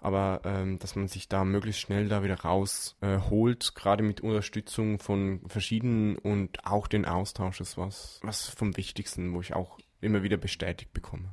aber 0.00 0.40
ähm, 0.44 0.78
dass 0.78 0.96
man 0.96 1.08
sich 1.08 1.28
da 1.28 1.44
möglichst 1.44 1.80
schnell 1.80 2.08
da 2.08 2.22
wieder 2.22 2.40
rausholt, 2.40 3.64
äh, 3.70 3.78
gerade 3.78 4.02
mit 4.02 4.20
Unterstützung 4.20 4.98
von 4.98 5.40
verschiedenen 5.48 6.16
und 6.16 6.64
auch 6.64 6.86
den 6.86 7.04
Austausch 7.04 7.60
ist 7.60 7.76
was, 7.76 8.20
was 8.22 8.48
vom 8.48 8.76
Wichtigsten, 8.76 9.34
wo 9.34 9.40
ich 9.40 9.54
auch 9.54 9.78
immer 10.00 10.22
wieder 10.22 10.36
bestätigt 10.36 10.92
bekomme. 10.92 11.30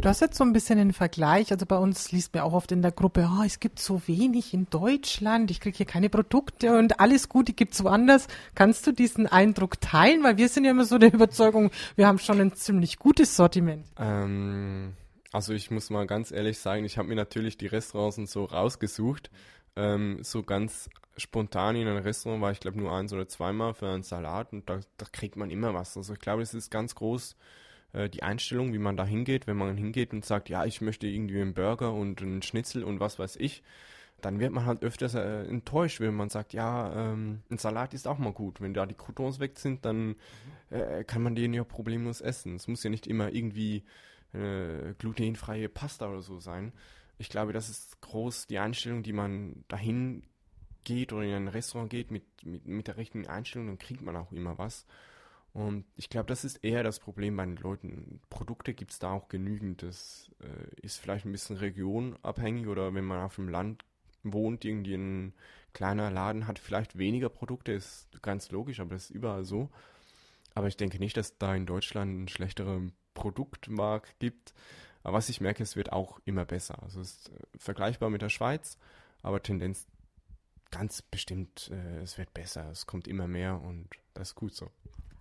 Du 0.00 0.08
hast 0.08 0.20
jetzt 0.20 0.36
so 0.36 0.44
ein 0.44 0.52
bisschen 0.52 0.78
einen 0.78 0.92
Vergleich, 0.92 1.50
also 1.50 1.66
bei 1.66 1.76
uns 1.76 2.12
liest 2.12 2.32
mir 2.34 2.44
auch 2.44 2.52
oft 2.52 2.70
in 2.70 2.82
der 2.82 2.92
Gruppe, 2.92 3.28
oh, 3.32 3.42
es 3.44 3.58
gibt 3.58 3.80
so 3.80 4.00
wenig 4.06 4.54
in 4.54 4.68
Deutschland, 4.70 5.50
ich 5.50 5.58
kriege 5.60 5.76
hier 5.76 5.86
keine 5.86 6.08
Produkte 6.08 6.78
und 6.78 7.00
alles 7.00 7.28
Gute 7.28 7.52
gibt 7.52 7.74
es 7.74 7.82
woanders. 7.82 8.28
Kannst 8.54 8.86
du 8.86 8.92
diesen 8.92 9.26
Eindruck 9.26 9.80
teilen? 9.80 10.22
Weil 10.22 10.36
wir 10.36 10.48
sind 10.48 10.64
ja 10.64 10.70
immer 10.70 10.84
so 10.84 10.98
der 10.98 11.12
Überzeugung, 11.12 11.72
wir 11.96 12.06
haben 12.06 12.18
schon 12.20 12.40
ein 12.40 12.52
ziemlich 12.54 12.98
gutes 12.98 13.34
Sortiment. 13.34 13.86
Ähm 13.98 14.92
also 15.32 15.52
ich 15.52 15.70
muss 15.70 15.90
mal 15.90 16.06
ganz 16.06 16.30
ehrlich 16.30 16.58
sagen, 16.58 16.84
ich 16.84 16.98
habe 16.98 17.08
mir 17.08 17.16
natürlich 17.16 17.58
die 17.58 17.66
Restaurants 17.66 18.18
und 18.18 18.28
so 18.28 18.44
rausgesucht. 18.44 19.30
Ähm, 19.76 20.18
so 20.22 20.42
ganz 20.42 20.88
spontan 21.16 21.76
in 21.76 21.86
ein 21.86 21.98
Restaurant 21.98 22.42
war 22.42 22.52
ich 22.52 22.60
glaube 22.60 22.78
nur 22.78 22.92
eins 22.92 23.12
oder 23.12 23.28
zweimal 23.28 23.74
für 23.74 23.88
einen 23.88 24.02
Salat 24.02 24.52
und 24.52 24.68
da, 24.68 24.80
da 24.96 25.06
kriegt 25.10 25.36
man 25.36 25.50
immer 25.50 25.74
was. 25.74 25.96
Also 25.96 26.14
ich 26.14 26.20
glaube, 26.20 26.42
es 26.42 26.54
ist 26.54 26.70
ganz 26.70 26.94
groß 26.94 27.36
äh, 27.92 28.08
die 28.08 28.22
Einstellung, 28.22 28.72
wie 28.72 28.78
man 28.78 28.96
da 28.96 29.04
hingeht. 29.04 29.46
Wenn 29.46 29.56
man 29.56 29.76
hingeht 29.76 30.12
und 30.12 30.24
sagt, 30.24 30.48
ja, 30.48 30.64
ich 30.64 30.80
möchte 30.80 31.06
irgendwie 31.06 31.40
einen 31.40 31.54
Burger 31.54 31.92
und 31.92 32.22
einen 32.22 32.42
Schnitzel 32.42 32.84
und 32.84 33.00
was 33.00 33.18
weiß 33.18 33.36
ich, 33.36 33.62
dann 34.20 34.40
wird 34.40 34.52
man 34.52 34.66
halt 34.66 34.82
öfters 34.82 35.14
äh, 35.14 35.44
enttäuscht, 35.44 36.00
wenn 36.00 36.14
man 36.14 36.28
sagt, 36.28 36.52
ja, 36.52 37.12
ähm, 37.12 37.42
ein 37.50 37.58
Salat 37.58 37.94
ist 37.94 38.08
auch 38.08 38.18
mal 38.18 38.32
gut. 38.32 38.60
Wenn 38.60 38.74
da 38.74 38.86
die 38.86 38.94
Croutons 38.94 39.38
weg 39.38 39.58
sind, 39.58 39.84
dann 39.84 40.16
äh, 40.70 41.04
kann 41.04 41.22
man 41.22 41.36
den 41.36 41.54
ja 41.54 41.64
problemlos 41.64 42.20
essen. 42.20 42.56
Es 42.56 42.66
muss 42.66 42.82
ja 42.82 42.90
nicht 42.90 43.06
immer 43.06 43.32
irgendwie 43.32 43.84
äh, 44.32 44.94
glutenfreie 44.98 45.68
Pasta 45.68 46.08
oder 46.08 46.22
so 46.22 46.38
sein. 46.40 46.72
Ich 47.18 47.28
glaube, 47.28 47.52
das 47.52 47.68
ist 47.68 48.00
groß 48.00 48.46
die 48.46 48.58
Einstellung, 48.58 49.02
die 49.02 49.12
man 49.12 49.64
dahin 49.68 50.22
geht 50.84 51.12
oder 51.12 51.24
in 51.24 51.34
ein 51.34 51.48
Restaurant 51.48 51.90
geht 51.90 52.10
mit, 52.10 52.24
mit, 52.44 52.66
mit 52.66 52.86
der 52.86 52.96
richtigen 52.96 53.26
Einstellung, 53.26 53.66
dann 53.66 53.78
kriegt 53.78 54.02
man 54.02 54.16
auch 54.16 54.32
immer 54.32 54.58
was. 54.58 54.86
Und 55.52 55.84
ich 55.96 56.08
glaube, 56.08 56.26
das 56.26 56.44
ist 56.44 56.62
eher 56.62 56.82
das 56.82 57.00
Problem 57.00 57.36
bei 57.36 57.44
den 57.44 57.56
Leuten. 57.56 58.20
Produkte 58.30 58.74
gibt 58.74 58.92
es 58.92 58.98
da 58.98 59.12
auch 59.12 59.28
genügend. 59.28 59.82
Das 59.82 60.30
äh, 60.40 60.80
ist 60.82 60.98
vielleicht 60.98 61.24
ein 61.24 61.32
bisschen 61.32 61.56
regionabhängig 61.56 62.68
oder 62.68 62.94
wenn 62.94 63.04
man 63.04 63.20
auf 63.20 63.36
dem 63.36 63.48
Land 63.48 63.84
wohnt, 64.22 64.64
irgendwie 64.64 64.94
ein 64.94 65.34
kleiner 65.72 66.10
Laden 66.10 66.46
hat 66.46 66.58
vielleicht 66.58 66.98
weniger 66.98 67.28
Produkte, 67.28 67.72
ist 67.72 68.08
ganz 68.22 68.50
logisch, 68.50 68.80
aber 68.80 68.90
das 68.90 69.04
ist 69.04 69.10
überall 69.10 69.44
so. 69.44 69.70
Aber 70.54 70.66
ich 70.66 70.76
denke 70.76 70.98
nicht, 70.98 71.16
dass 71.16 71.38
da 71.38 71.54
in 71.54 71.66
Deutschland 71.66 72.22
ein 72.24 72.28
schlechterer 72.28 72.80
Produktmarkt 73.18 74.18
gibt. 74.18 74.54
Aber 75.02 75.18
was 75.18 75.28
ich 75.28 75.40
merke, 75.40 75.62
es 75.62 75.76
wird 75.76 75.92
auch 75.92 76.20
immer 76.24 76.44
besser. 76.44 76.82
Also 76.82 77.00
es 77.00 77.12
ist 77.12 77.28
äh, 77.30 77.58
vergleichbar 77.58 78.10
mit 78.10 78.22
der 78.22 78.28
Schweiz, 78.28 78.78
aber 79.22 79.42
Tendenz 79.42 79.86
ganz 80.70 81.02
bestimmt, 81.02 81.70
äh, 81.72 82.02
es 82.02 82.18
wird 82.18 82.34
besser. 82.34 82.70
Es 82.70 82.86
kommt 82.86 83.08
immer 83.08 83.26
mehr 83.26 83.60
und 83.60 83.88
das 84.14 84.28
ist 84.28 84.34
gut 84.34 84.54
so. 84.54 84.70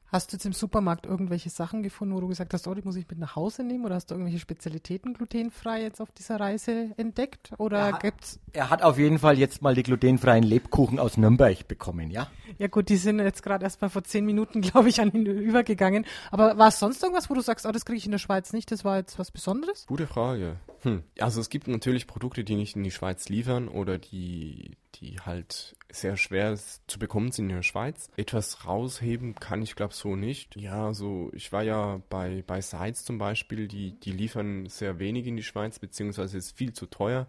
Hast 0.10 0.32
du 0.32 0.38
jetzt 0.38 0.46
im 0.46 0.54
Supermarkt 0.54 1.06
irgendwelche 1.06 1.50
Sachen 1.50 1.84
gefunden, 1.84 2.16
wo 2.16 2.22
du 2.22 2.28
gesagt 2.30 2.54
hast, 2.54 2.66
oh, 2.68 2.74
die 2.74 2.82
muss 2.82 2.96
ich 2.96 3.08
mit 3.10 3.20
nach 3.20 3.36
Hause 3.36 3.64
nehmen? 3.64 3.84
Oder 3.86 3.96
hast 3.96 4.10
du 4.10 4.16
irgendwelche 4.16 4.40
Spezialitäten 4.40 5.14
glutenfrei 5.14 5.82
jetzt 5.82 6.00
auf 6.00 6.12
dieser 6.12 6.40
Reise 6.40 6.92
entdeckt? 6.96 7.52
Oder 7.58 7.90
Ja. 7.90 7.98
gibt's? 7.98 8.40
Er 8.54 8.70
hat 8.70 8.84
auf 8.84 8.98
jeden 8.98 9.20
Fall 9.20 9.38
jetzt 9.38 9.62
mal 9.62 9.76
die 9.76 9.84
glutenfreien 9.84 10.44
Lebkuchen 10.44 10.98
aus 10.98 11.18
Nürnberg 11.18 11.68
bekommen, 11.68 12.10
ja? 12.10 12.28
Ja 12.58 12.68
gut, 12.68 12.90
die 12.90 12.96
sind 12.98 13.20
jetzt 13.20 13.44
gerade 13.44 13.66
erst 13.66 13.82
mal 13.82 13.90
vor 13.90 14.04
zehn 14.04 14.26
Minuten, 14.26 14.62
glaube 14.62 14.90
ich, 14.90 15.02
an 15.02 15.12
ihn 15.12 15.26
übergegangen. 15.26 16.06
Aber 16.32 16.58
war 16.58 16.70
es 16.70 16.80
sonst 16.80 17.04
irgendwas, 17.04 17.30
wo 17.30 17.34
du 17.34 17.42
sagst, 17.42 17.66
oh, 17.66 17.72
das 17.72 17.86
kriege 17.86 17.98
ich 17.98 18.06
in 18.06 18.12
der 18.12 18.18
Schweiz 18.20 18.54
nicht, 18.54 18.72
das 18.72 18.86
war 18.86 18.98
jetzt 18.98 19.20
was 19.20 19.32
Besonderes? 19.32 19.86
Gute 19.88 20.08
Frage. 20.08 20.56
Hm. 20.84 21.04
Also 21.20 21.42
es 21.42 21.50
gibt 21.50 21.68
natürlich 21.68 22.08
Produkte, 22.08 22.44
die 22.44 22.56
nicht 22.56 22.76
in 22.76 22.84
die 22.84 22.92
Schweiz 22.92 23.30
liefern 23.30 23.68
oder 23.68 23.98
die, 23.98 24.72
die 24.96 25.18
halt 25.20 25.76
sehr 25.92 26.18
schwer 26.18 26.58
zu 26.88 27.00
bekommen 27.00 27.32
sind 27.32 27.50
in 27.50 27.56
der 27.56 27.64
Schweiz. 27.64 28.10
Etwas 28.18 28.66
rausheben 28.66 29.36
kann 29.36 29.62
ich 29.62 29.76
glaube 29.76 29.94
so 29.94 30.16
nicht. 30.16 30.56
Ja, 30.56 30.94
so 30.94 31.32
ich 31.34 31.52
war 31.52 31.64
ja 31.64 32.02
bei, 32.10 32.44
bei 32.46 32.62
Sites 32.62 33.06
zum 33.06 33.18
Beispiel, 33.18 33.68
die, 33.68 33.92
die 34.00 34.12
liefern 34.12 34.68
sehr 34.68 35.00
wenig 35.00 35.28
in 35.28 35.38
die 35.38 35.44
Schweiz, 35.44 35.80
beziehungsweise 35.80 36.38
ist 36.38 36.58
viel 36.58 36.74
zu 36.74 36.86
teuer. 36.88 37.28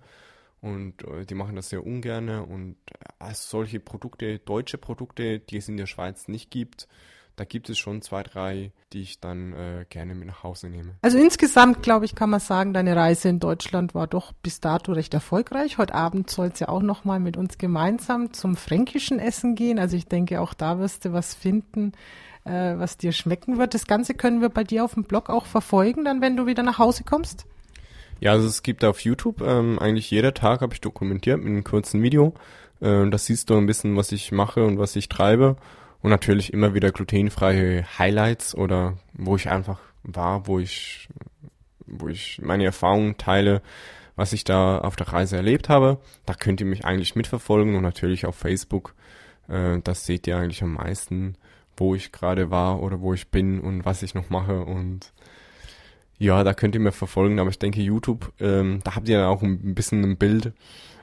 Und 0.60 1.04
äh, 1.04 1.24
die 1.24 1.34
machen 1.34 1.56
das 1.56 1.68
sehr 1.68 1.86
ungerne. 1.86 2.44
Und 2.44 2.76
äh, 3.20 3.32
solche 3.32 3.80
Produkte, 3.80 4.38
deutsche 4.40 4.78
Produkte, 4.78 5.38
die 5.38 5.56
es 5.56 5.68
in 5.68 5.76
der 5.76 5.86
Schweiz 5.86 6.26
nicht 6.28 6.50
gibt, 6.50 6.88
da 7.38 7.44
gibt 7.44 7.70
es 7.70 7.78
schon 7.78 8.02
zwei, 8.02 8.22
drei, 8.22 8.72
die 8.92 9.02
ich 9.02 9.20
dann 9.20 9.52
äh, 9.52 9.86
gerne 9.88 10.14
mit 10.14 10.26
nach 10.26 10.42
Hause 10.42 10.68
nehme. 10.68 10.94
Also 11.02 11.18
insgesamt, 11.18 11.82
glaube 11.82 12.04
ich, 12.04 12.14
kann 12.14 12.30
man 12.30 12.40
sagen, 12.40 12.72
deine 12.74 12.96
Reise 12.96 13.28
in 13.28 13.38
Deutschland 13.38 13.94
war 13.94 14.06
doch 14.06 14.32
bis 14.32 14.60
dato 14.60 14.92
recht 14.92 15.14
erfolgreich. 15.14 15.78
Heute 15.78 15.94
Abend 15.94 16.30
soll 16.30 16.48
es 16.48 16.58
ja 16.58 16.68
auch 16.68 16.82
nochmal 16.82 17.20
mit 17.20 17.36
uns 17.36 17.58
gemeinsam 17.58 18.32
zum 18.32 18.56
fränkischen 18.56 19.20
Essen 19.20 19.54
gehen. 19.54 19.78
Also 19.78 19.96
ich 19.96 20.06
denke, 20.06 20.40
auch 20.40 20.52
da 20.52 20.78
wirst 20.80 21.04
du 21.04 21.12
was 21.12 21.34
finden, 21.34 21.92
äh, 22.44 22.74
was 22.76 22.96
dir 22.96 23.12
schmecken 23.12 23.58
wird. 23.58 23.74
Das 23.74 23.86
Ganze 23.86 24.14
können 24.14 24.40
wir 24.40 24.48
bei 24.48 24.64
dir 24.64 24.84
auf 24.84 24.94
dem 24.94 25.04
Blog 25.04 25.30
auch 25.30 25.46
verfolgen, 25.46 26.04
dann 26.04 26.20
wenn 26.20 26.36
du 26.36 26.46
wieder 26.46 26.64
nach 26.64 26.78
Hause 26.78 27.04
kommst. 27.04 27.46
Ja, 28.20 28.32
also 28.32 28.48
es 28.48 28.64
gibt 28.64 28.84
auf 28.84 29.00
YouTube 29.00 29.42
ähm, 29.42 29.78
eigentlich 29.78 30.10
jeder 30.10 30.34
Tag 30.34 30.60
habe 30.60 30.74
ich 30.74 30.80
dokumentiert 30.80 31.38
mit 31.38 31.46
einem 31.46 31.62
kurzen 31.62 32.02
Video. 32.02 32.34
Äh, 32.80 33.08
das 33.10 33.26
siehst 33.26 33.48
du 33.50 33.56
ein 33.56 33.66
bisschen, 33.66 33.96
was 33.96 34.10
ich 34.10 34.32
mache 34.32 34.64
und 34.64 34.78
was 34.78 34.96
ich 34.96 35.08
treibe. 35.08 35.56
Und 36.00 36.10
natürlich 36.10 36.52
immer 36.52 36.74
wieder 36.74 36.92
glutenfreie 36.92 37.84
Highlights 37.98 38.54
oder 38.54 38.98
wo 39.14 39.36
ich 39.36 39.48
einfach 39.48 39.80
war, 40.02 40.46
wo 40.46 40.58
ich, 40.58 41.08
wo 41.86 42.08
ich 42.08 42.40
meine 42.42 42.64
Erfahrungen 42.64 43.16
teile, 43.16 43.62
was 44.14 44.32
ich 44.32 44.44
da 44.44 44.78
auf 44.78 44.96
der 44.96 45.08
Reise 45.08 45.36
erlebt 45.36 45.68
habe. 45.68 45.98
Da 46.26 46.34
könnt 46.34 46.60
ihr 46.60 46.66
mich 46.66 46.84
eigentlich 46.84 47.16
mitverfolgen 47.16 47.74
und 47.74 47.82
natürlich 47.82 48.26
auf 48.26 48.36
Facebook. 48.36 48.94
Äh, 49.48 49.80
das 49.82 50.06
seht 50.06 50.26
ihr 50.26 50.36
eigentlich 50.36 50.62
am 50.62 50.74
meisten, 50.74 51.36
wo 51.76 51.94
ich 51.94 52.12
gerade 52.12 52.50
war 52.50 52.82
oder 52.82 53.00
wo 53.00 53.14
ich 53.14 53.30
bin 53.30 53.60
und 53.60 53.84
was 53.84 54.02
ich 54.02 54.14
noch 54.14 54.30
mache 54.30 54.60
und 54.64 55.12
ja, 56.18 56.42
da 56.44 56.54
könnt 56.54 56.74
ihr 56.74 56.80
mir 56.80 56.92
verfolgen, 56.92 57.38
aber 57.38 57.50
ich 57.50 57.58
denke 57.58 57.80
YouTube, 57.80 58.32
ähm, 58.40 58.80
da 58.84 58.96
habt 58.96 59.08
ihr 59.08 59.28
auch 59.28 59.42
ein 59.42 59.74
bisschen 59.74 60.02
ein 60.04 60.16
Bild 60.16 60.52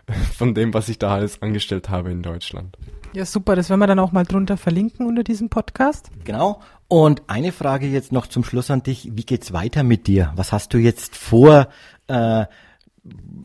von 0.38 0.54
dem, 0.54 0.74
was 0.74 0.90
ich 0.90 1.00
da 1.00 1.14
alles 1.14 1.42
angestellt 1.42 1.90
habe 1.90 2.12
in 2.12 2.22
Deutschland. 2.22 2.78
Ja, 3.14 3.26
super. 3.26 3.56
Das 3.56 3.70
werden 3.70 3.80
wir 3.80 3.88
dann 3.88 4.00
auch 4.00 4.12
mal 4.12 4.26
drunter 4.26 4.58
verlinken 4.58 5.06
unter 5.06 5.24
diesem 5.24 5.50
Podcast. 5.50 6.12
Genau. 6.26 6.60
Und 6.90 7.24
eine 7.28 7.54
Frage 7.54 7.88
jetzt 7.88 8.12
noch 8.12 8.28
zum 8.28 8.44
Schluss 8.44 8.70
an 8.70 8.84
dich. 8.84 9.10
Wie 9.14 9.24
geht's 9.24 9.54
weiter 9.54 9.84
mit 9.84 10.08
dir? 10.08 10.34
Was 10.36 10.52
hast 10.52 10.74
du 10.74 10.78
jetzt 10.78 11.16
vor? 11.16 11.70
Äh, 12.08 12.46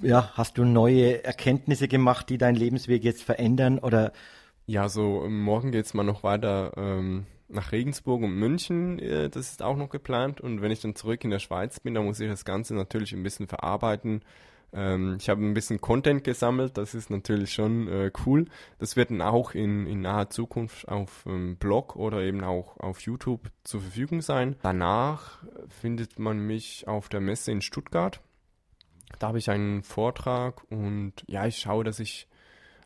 ja, 0.02 0.30
hast 0.34 0.58
du 0.58 0.64
neue 0.64 1.22
Erkenntnisse 1.22 1.86
gemacht, 1.86 2.28
die 2.30 2.38
deinen 2.38 2.56
Lebensweg 2.56 3.04
jetzt 3.04 3.22
verändern? 3.22 3.78
Oder 3.78 4.12
Ja, 4.66 4.88
so 4.88 5.24
ähm, 5.24 5.40
morgen 5.40 5.70
geht's 5.70 5.94
mal 5.94 6.02
noch 6.02 6.24
weiter 6.24 6.72
ähm, 6.76 7.26
nach 7.50 7.72
Regensburg 7.72 8.22
und 8.22 8.34
München. 8.34 8.98
Äh, 8.98 9.28
das 9.28 9.50
ist 9.50 9.62
auch 9.62 9.76
noch 9.76 9.90
geplant. 9.90 10.40
Und 10.40 10.62
wenn 10.62 10.70
ich 10.70 10.80
dann 10.80 10.94
zurück 10.94 11.24
in 11.24 11.30
der 11.30 11.38
Schweiz 11.38 11.80
bin, 11.80 11.94
dann 11.94 12.04
muss 12.04 12.20
ich 12.20 12.28
das 12.28 12.44
Ganze 12.44 12.74
natürlich 12.74 13.12
ein 13.12 13.22
bisschen 13.22 13.46
verarbeiten. 13.48 14.22
Ähm, 14.72 15.16
ich 15.18 15.28
habe 15.28 15.44
ein 15.44 15.54
bisschen 15.54 15.80
Content 15.80 16.22
gesammelt, 16.24 16.78
das 16.78 16.94
ist 16.94 17.10
natürlich 17.10 17.52
schon 17.52 17.88
äh, 17.88 18.10
cool. 18.24 18.46
Das 18.78 18.96
wird 18.96 19.10
dann 19.10 19.22
auch 19.22 19.52
in, 19.52 19.86
in 19.86 20.02
naher 20.02 20.30
Zukunft 20.30 20.88
auf 20.88 21.24
ähm, 21.26 21.56
Blog 21.56 21.96
oder 21.96 22.20
eben 22.22 22.44
auch 22.44 22.78
auf 22.78 23.00
YouTube 23.00 23.50
zur 23.64 23.80
Verfügung 23.80 24.22
sein. 24.22 24.56
Danach 24.62 25.42
findet 25.68 26.18
man 26.18 26.38
mich 26.38 26.86
auf 26.86 27.08
der 27.08 27.20
Messe 27.20 27.50
in 27.52 27.62
Stuttgart. 27.62 28.20
Da 29.18 29.28
habe 29.28 29.38
ich 29.38 29.50
einen 29.50 29.82
Vortrag 29.82 30.62
und 30.70 31.14
ja, 31.26 31.46
ich 31.46 31.58
schaue, 31.58 31.82
dass 31.82 31.98
ich 31.98 32.28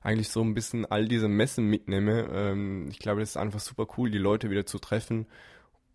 eigentlich 0.04 0.28
so 0.28 0.42
ein 0.42 0.54
bisschen 0.54 0.86
all 0.86 1.08
diese 1.08 1.28
Messen 1.28 1.66
mitnehme. 1.66 2.28
Ähm, 2.30 2.88
ich 2.90 3.00
glaube, 3.00 3.20
das 3.20 3.30
ist 3.30 3.36
einfach 3.36 3.60
super 3.60 3.86
cool, 3.96 4.10
die 4.10 4.18
Leute 4.18 4.50
wieder 4.50 4.66
zu 4.66 4.78
treffen 4.78 5.26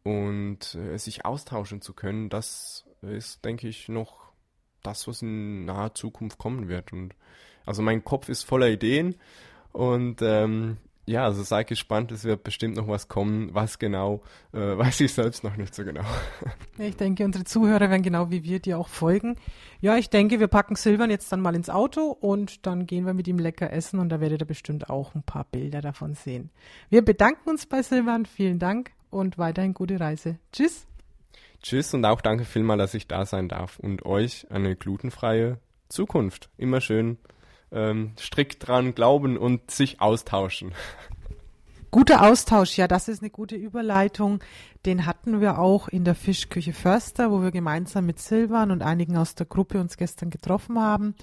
und 0.04 0.76
äh, 0.76 0.98
sich 0.98 1.26
austauschen 1.26 1.82
zu 1.82 1.94
können. 1.94 2.30
Das 2.30 2.86
ist, 3.04 3.46
denke 3.46 3.68
ich, 3.68 3.88
noch 3.88 4.32
das, 4.84 5.08
was 5.08 5.22
in 5.22 5.66
naher 5.66 5.94
Zukunft 5.94 6.40
kommen 6.40 6.68
wird. 6.68 6.92
Und 6.92 7.16
also 7.66 7.84
mein 7.84 8.04
Kopf 8.04 8.30
ist 8.30 8.44
voller 8.44 8.70
Ideen 8.70 9.16
und 9.72 10.22
ähm, 10.24 10.78
ja, 11.10 11.24
also 11.26 11.42
sei 11.42 11.64
gespannt, 11.64 12.12
es 12.12 12.24
wird 12.24 12.44
bestimmt 12.44 12.78
noch 12.78 12.88
was 12.88 13.08
kommen. 13.08 13.50
Was 13.54 13.80
genau, 13.80 14.22
äh, 14.54 14.58
weiß 14.78 15.02
ich 15.02 15.12
selbst 15.12 15.44
noch 15.44 15.58
nicht 15.58 15.74
so 15.74 15.84
genau. 15.84 16.06
Ich 16.78 16.96
denke, 16.96 17.26
unsere 17.26 17.44
Zuhörer 17.44 17.90
werden 17.90 18.04
genau 18.04 18.30
wie 18.30 18.44
wir 18.44 18.60
dir 18.60 18.78
auch 18.78 18.88
folgen. 18.88 19.36
Ja, 19.82 19.98
ich 19.98 20.10
denke, 20.10 20.40
wir 20.40 20.48
packen 20.48 20.76
Silvan 20.76 21.10
jetzt 21.10 21.32
dann 21.32 21.42
mal 21.42 21.56
ins 21.56 21.70
Auto 21.70 22.12
und 22.12 22.66
dann 22.68 22.86
gehen 22.86 23.06
wir 23.06 23.14
mit 23.14 23.28
ihm 23.28 23.40
lecker 23.40 23.74
essen 23.74 24.00
und 24.00 24.10
da 24.10 24.22
werdet 24.22 24.42
ihr 24.42 24.46
bestimmt 24.46 24.90
auch 24.90 25.16
ein 25.16 25.24
paar 25.24 25.46
Bilder 25.46 25.82
davon 25.82 26.14
sehen. 26.14 26.52
Wir 26.90 27.04
bedanken 27.04 27.50
uns 27.50 27.66
bei 27.66 27.82
Silvan, 27.82 28.26
vielen 28.26 28.60
Dank 28.60 28.92
und 29.10 29.38
weiterhin 29.38 29.74
gute 29.74 30.00
Reise. 30.00 30.38
Tschüss. 30.52 30.86
Tschüss 31.64 31.94
und 31.94 32.06
auch 32.06 32.22
danke 32.22 32.46
vielmal, 32.46 32.78
dass 32.78 32.94
ich 32.94 33.08
da 33.08 33.26
sein 33.26 33.50
darf 33.50 33.80
und 33.80 34.06
euch 34.06 34.50
eine 34.52 34.76
glutenfreie 34.76 35.58
Zukunft. 35.90 36.50
Immer 36.58 36.82
schön 36.82 37.18
ähm, 37.72 38.14
strikt 38.20 38.68
dran 38.68 38.96
glauben 38.96 39.38
und 39.38 39.72
sich 39.72 40.02
austauschen. 40.02 40.74
Guter 41.92 42.22
Austausch, 42.22 42.78
ja, 42.78 42.88
das 42.88 43.08
ist 43.08 43.24
eine 43.24 43.32
gute 43.32 43.56
Überleitung. 43.56 44.44
Den 44.86 45.08
hatten 45.08 45.42
wir 45.42 45.58
auch 45.58 45.88
in 45.88 46.06
der 46.06 46.14
Fischküche 46.14 46.72
Förster, 46.72 47.32
wo 47.32 47.42
wir 47.42 47.50
gemeinsam 47.50 48.06
mit 48.06 48.20
Silvan 48.20 48.70
und 48.70 48.84
einigen 48.84 49.18
aus 49.18 49.34
der 49.34 49.48
Gruppe 49.48 49.80
uns 49.80 49.98
gestern 49.98 50.30
getroffen 50.30 50.80
haben. 50.80 51.16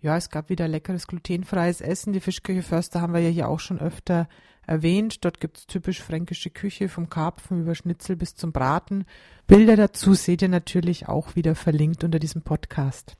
Ja, 0.00 0.16
es 0.16 0.28
gab 0.28 0.50
wieder 0.50 0.68
leckeres 0.68 1.06
glutenfreies 1.06 1.80
Essen. 1.80 2.12
Die 2.12 2.20
Fischküche 2.20 2.62
Förster 2.62 3.00
haben 3.00 3.14
wir 3.14 3.20
ja 3.20 3.30
hier 3.30 3.48
auch 3.48 3.60
schon 3.60 3.80
öfter 3.80 4.28
erwähnt. 4.66 5.24
Dort 5.24 5.40
gibt's 5.40 5.66
typisch 5.66 6.02
fränkische 6.02 6.50
Küche, 6.50 6.90
vom 6.90 7.08
Karpfen 7.08 7.62
über 7.62 7.74
Schnitzel 7.74 8.14
bis 8.14 8.34
zum 8.34 8.52
Braten. 8.52 9.06
Bilder 9.46 9.76
dazu 9.76 10.12
seht 10.12 10.42
ihr 10.42 10.50
natürlich 10.50 11.08
auch 11.08 11.34
wieder 11.34 11.54
verlinkt 11.54 12.04
unter 12.04 12.18
diesem 12.18 12.42
Podcast. 12.42 13.16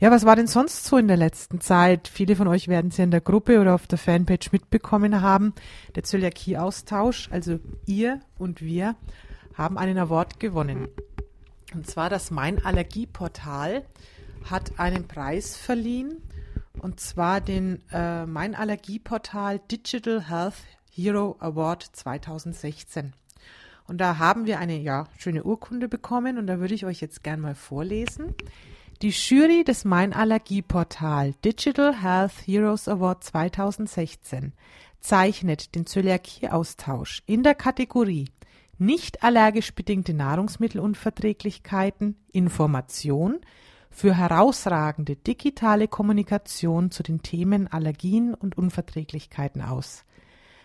Ja, 0.00 0.10
was 0.10 0.26
war 0.26 0.34
denn 0.34 0.48
sonst 0.48 0.84
so 0.84 0.96
in 0.96 1.06
der 1.06 1.16
letzten 1.16 1.60
Zeit? 1.60 2.08
Viele 2.08 2.34
von 2.34 2.48
euch 2.48 2.66
werden 2.66 2.88
es 2.88 2.96
ja 2.96 3.04
in 3.04 3.12
der 3.12 3.20
Gruppe 3.20 3.60
oder 3.60 3.74
auf 3.74 3.86
der 3.86 3.98
Fanpage 3.98 4.50
mitbekommen 4.50 5.20
haben. 5.20 5.54
Der 5.94 6.02
Zöliakie-Austausch, 6.02 7.28
also 7.30 7.60
ihr 7.86 8.20
und 8.36 8.60
wir, 8.60 8.96
haben 9.54 9.78
einen 9.78 9.96
Award 9.98 10.40
gewonnen. 10.40 10.88
Und 11.74 11.86
zwar 11.86 12.10
das 12.10 12.32
Mein 12.32 12.64
Allergieportal 12.64 13.84
hat 14.50 14.78
einen 14.78 15.06
Preis 15.06 15.56
verliehen. 15.56 16.22
Und 16.80 16.98
zwar 16.98 17.40
den 17.40 17.80
äh, 17.92 18.26
Mein 18.26 18.56
Allergieportal 18.56 19.60
Digital 19.70 20.28
Health 20.28 20.54
Hero 20.90 21.36
Award 21.38 21.84
2016. 21.92 23.12
Und 23.86 23.98
da 23.98 24.18
haben 24.18 24.46
wir 24.46 24.58
eine 24.58 24.76
ja, 24.78 25.06
schöne 25.18 25.44
Urkunde 25.44 25.88
bekommen 25.88 26.38
und 26.38 26.46
da 26.46 26.58
würde 26.58 26.74
ich 26.74 26.84
euch 26.84 27.00
jetzt 27.00 27.22
gern 27.22 27.40
mal 27.40 27.54
vorlesen. 27.54 28.34
Die 29.04 29.10
Jury 29.10 29.62
des 29.64 29.84
Mein 29.84 30.12
Allergieportal 30.14 31.34
Digital 31.44 32.00
Health 32.00 32.32
Heroes 32.46 32.88
Award 32.88 33.22
2016 33.22 34.54
zeichnet 34.98 35.74
den 35.74 35.84
Zöliakie-Austausch 35.84 37.22
in 37.26 37.42
der 37.42 37.54
Kategorie 37.54 38.30
nicht 38.78 39.22
allergisch 39.22 39.74
bedingte 39.74 40.14
Nahrungsmittelunverträglichkeiten 40.14 42.16
Information 42.32 43.40
für 43.90 44.16
herausragende 44.16 45.16
digitale 45.16 45.86
Kommunikation 45.86 46.90
zu 46.90 47.02
den 47.02 47.20
Themen 47.20 47.68
Allergien 47.68 48.32
und 48.32 48.56
Unverträglichkeiten 48.56 49.60
aus. 49.60 50.06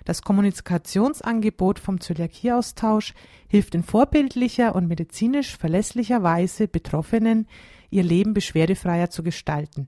Das 0.09 0.23
Kommunikationsangebot 0.23 1.77
vom 1.77 2.01
Zöliakie-Austausch 2.01 3.13
hilft 3.47 3.75
in 3.75 3.83
vorbildlicher 3.83 4.73
und 4.73 4.87
medizinisch 4.87 5.55
verlässlicher 5.55 6.23
Weise 6.23 6.67
Betroffenen, 6.67 7.45
ihr 7.91 8.01
Leben 8.01 8.33
beschwerdefreier 8.33 9.11
zu 9.11 9.21
gestalten. 9.21 9.87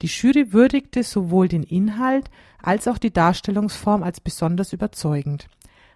Die 0.00 0.06
Jury 0.06 0.54
würdigte 0.54 1.02
sowohl 1.02 1.46
den 1.46 1.62
Inhalt 1.62 2.30
als 2.62 2.88
auch 2.88 2.96
die 2.96 3.12
Darstellungsform 3.12 4.02
als 4.02 4.20
besonders 4.20 4.72
überzeugend. 4.72 5.50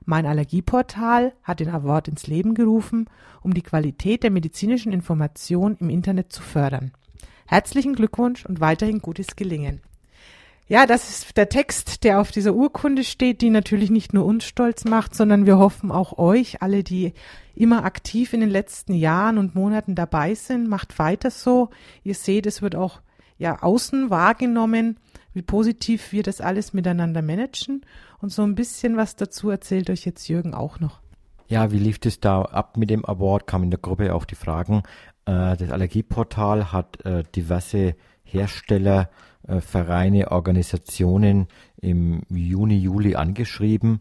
Mein 0.05 0.27
Allergieportal 0.27 1.33
hat 1.43 1.61
den 1.61 1.71
Award 1.71 2.09
ins 2.09 2.27
Leben 2.27 2.53
gerufen, 2.53 3.09
um 3.41 3.55
die 3.55 3.63
Qualität 3.63 4.25
der 4.25 4.31
medizinischen 4.31 4.93
Information 4.93 5.79
im 5.81 5.89
Internet 5.89 6.35
zu 6.35 6.43
fördern. 6.43 6.93
Herzlichen 7.47 7.95
Glückwunsch 7.95 8.45
und 8.45 8.61
weiterhin 8.61 8.99
gutes 8.99 9.37
Gelingen. 9.37 9.81
Ja, 10.67 10.87
das 10.87 11.11
ist 11.11 11.37
der 11.37 11.51
Text, 11.51 12.05
der 12.05 12.21
auf 12.21 12.31
dieser 12.31 12.55
Urkunde 12.55 13.05
steht, 13.05 13.43
die 13.43 13.51
natürlich 13.51 13.91
nicht 13.91 14.15
nur 14.15 14.25
uns 14.25 14.45
stolz 14.45 14.85
macht, 14.85 15.15
sondern 15.15 15.45
wir 15.45 15.59
hoffen 15.59 15.93
auch 15.93 16.17
euch, 16.17 16.63
alle, 16.63 16.83
die 16.83 17.13
immer 17.55 17.85
aktiv 17.85 18.33
in 18.33 18.41
den 18.41 18.49
letzten 18.49 18.95
Jahren 18.95 19.37
und 19.37 19.55
Monaten 19.55 19.95
dabei 19.95 20.35
sind, 20.35 20.69
macht 20.69 20.99
weiter 20.99 21.31
so. 21.31 21.69
Ihr 22.03 22.15
seht, 22.15 22.47
es 22.47 22.63
wird 22.63 22.77
auch 22.77 23.01
ja 23.37 23.63
außen 23.63 24.09
wahrgenommen, 24.09 24.99
wie 25.35 25.43
positiv 25.43 26.13
wir 26.13 26.23
das 26.23 26.41
alles 26.41 26.73
miteinander 26.73 27.21
managen. 27.21 27.85
Und 28.21 28.31
so 28.33 28.43
ein 28.43 28.55
bisschen 28.55 28.97
was 28.97 29.17
dazu 29.17 29.51
erzählt 29.51 29.91
euch 29.91 30.07
jetzt 30.07 30.29
Jürgen 30.29 30.55
auch 30.55 30.81
noch. 30.81 31.01
Ja, 31.47 31.73
wie 31.73 31.79
lief 31.79 31.99
es 32.05 32.21
da 32.21 32.41
ab 32.41 32.79
mit 32.79 32.89
dem 32.89 33.05
Award? 33.05 33.47
Kam 33.47 33.65
in 33.65 33.71
der 33.71 33.81
Gruppe 33.81 34.15
auch 34.15 34.25
die 34.25 34.35
Fragen. 34.35 34.83
Äh, 35.27 35.57
das 35.59 35.71
Allergieportal 35.71 36.73
hat 36.73 37.05
äh, 37.05 37.23
diverse 37.37 37.97
Hersteller, 38.23 39.11
Vereine, 39.61 40.31
Organisationen 40.31 41.49
im 41.81 42.23
Juni, 42.31 42.79
Juli 42.79 43.15
angeschrieben 43.15 44.01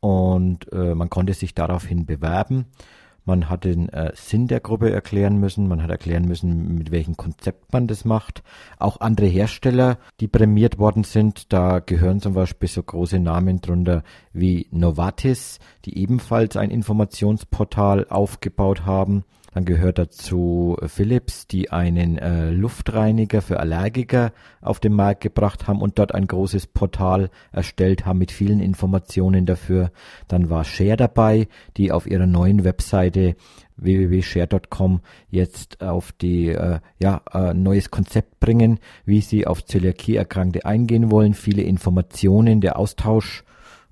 und 0.00 0.70
man 0.72 1.08
konnte 1.10 1.34
sich 1.34 1.54
daraufhin 1.54 2.06
bewerben. 2.06 2.66
Man 3.24 3.48
hat 3.48 3.64
den 3.64 3.88
äh, 3.90 4.10
Sinn 4.14 4.48
der 4.48 4.58
Gruppe 4.58 4.90
erklären 4.90 5.38
müssen, 5.38 5.68
man 5.68 5.80
hat 5.82 5.90
erklären 5.90 6.24
müssen, 6.24 6.74
mit 6.74 6.90
welchem 6.90 7.16
Konzept 7.16 7.72
man 7.72 7.86
das 7.86 8.04
macht. 8.04 8.42
Auch 8.78 9.00
andere 9.00 9.26
Hersteller, 9.26 9.98
die 10.18 10.26
prämiert 10.26 10.78
worden 10.78 11.04
sind, 11.04 11.52
da 11.52 11.78
gehören 11.78 12.20
zum 12.20 12.34
Beispiel 12.34 12.68
so 12.68 12.82
große 12.82 13.20
Namen 13.20 13.60
drunter 13.60 14.02
wie 14.32 14.66
Novartis, 14.72 15.60
die 15.84 15.98
ebenfalls 15.98 16.56
ein 16.56 16.70
Informationsportal 16.70 18.08
aufgebaut 18.08 18.86
haben. 18.86 19.24
Dann 19.54 19.64
gehört 19.66 19.98
dazu 19.98 20.76
Philips, 20.86 21.46
die 21.46 21.70
einen 21.70 22.16
äh, 22.16 22.50
Luftreiniger 22.50 23.42
für 23.42 23.60
Allergiker 23.60 24.32
auf 24.62 24.80
den 24.80 24.94
Markt 24.94 25.20
gebracht 25.20 25.68
haben 25.68 25.82
und 25.82 25.98
dort 25.98 26.14
ein 26.14 26.26
großes 26.26 26.68
Portal 26.68 27.30
erstellt 27.52 28.06
haben 28.06 28.18
mit 28.18 28.32
vielen 28.32 28.60
Informationen 28.60 29.44
dafür. 29.44 29.90
Dann 30.26 30.48
war 30.48 30.64
Share 30.64 30.96
dabei, 30.96 31.48
die 31.76 31.92
auf 31.92 32.06
ihrer 32.06 32.26
neuen 32.26 32.64
Webseite 32.64 33.36
www.share.com 33.76 35.00
jetzt 35.30 35.82
auf 35.82 36.12
die 36.12 36.48
äh, 36.48 36.80
ja 36.98 37.20
äh, 37.32 37.52
neues 37.52 37.90
Konzept 37.90 38.40
bringen, 38.40 38.78
wie 39.04 39.20
sie 39.20 39.46
auf 39.46 39.64
Zöliakie 39.64 40.16
Erkrankte 40.16 40.64
eingehen 40.64 41.10
wollen, 41.10 41.34
viele 41.34 41.62
Informationen, 41.62 42.60
der 42.60 42.78
Austausch 42.78 43.44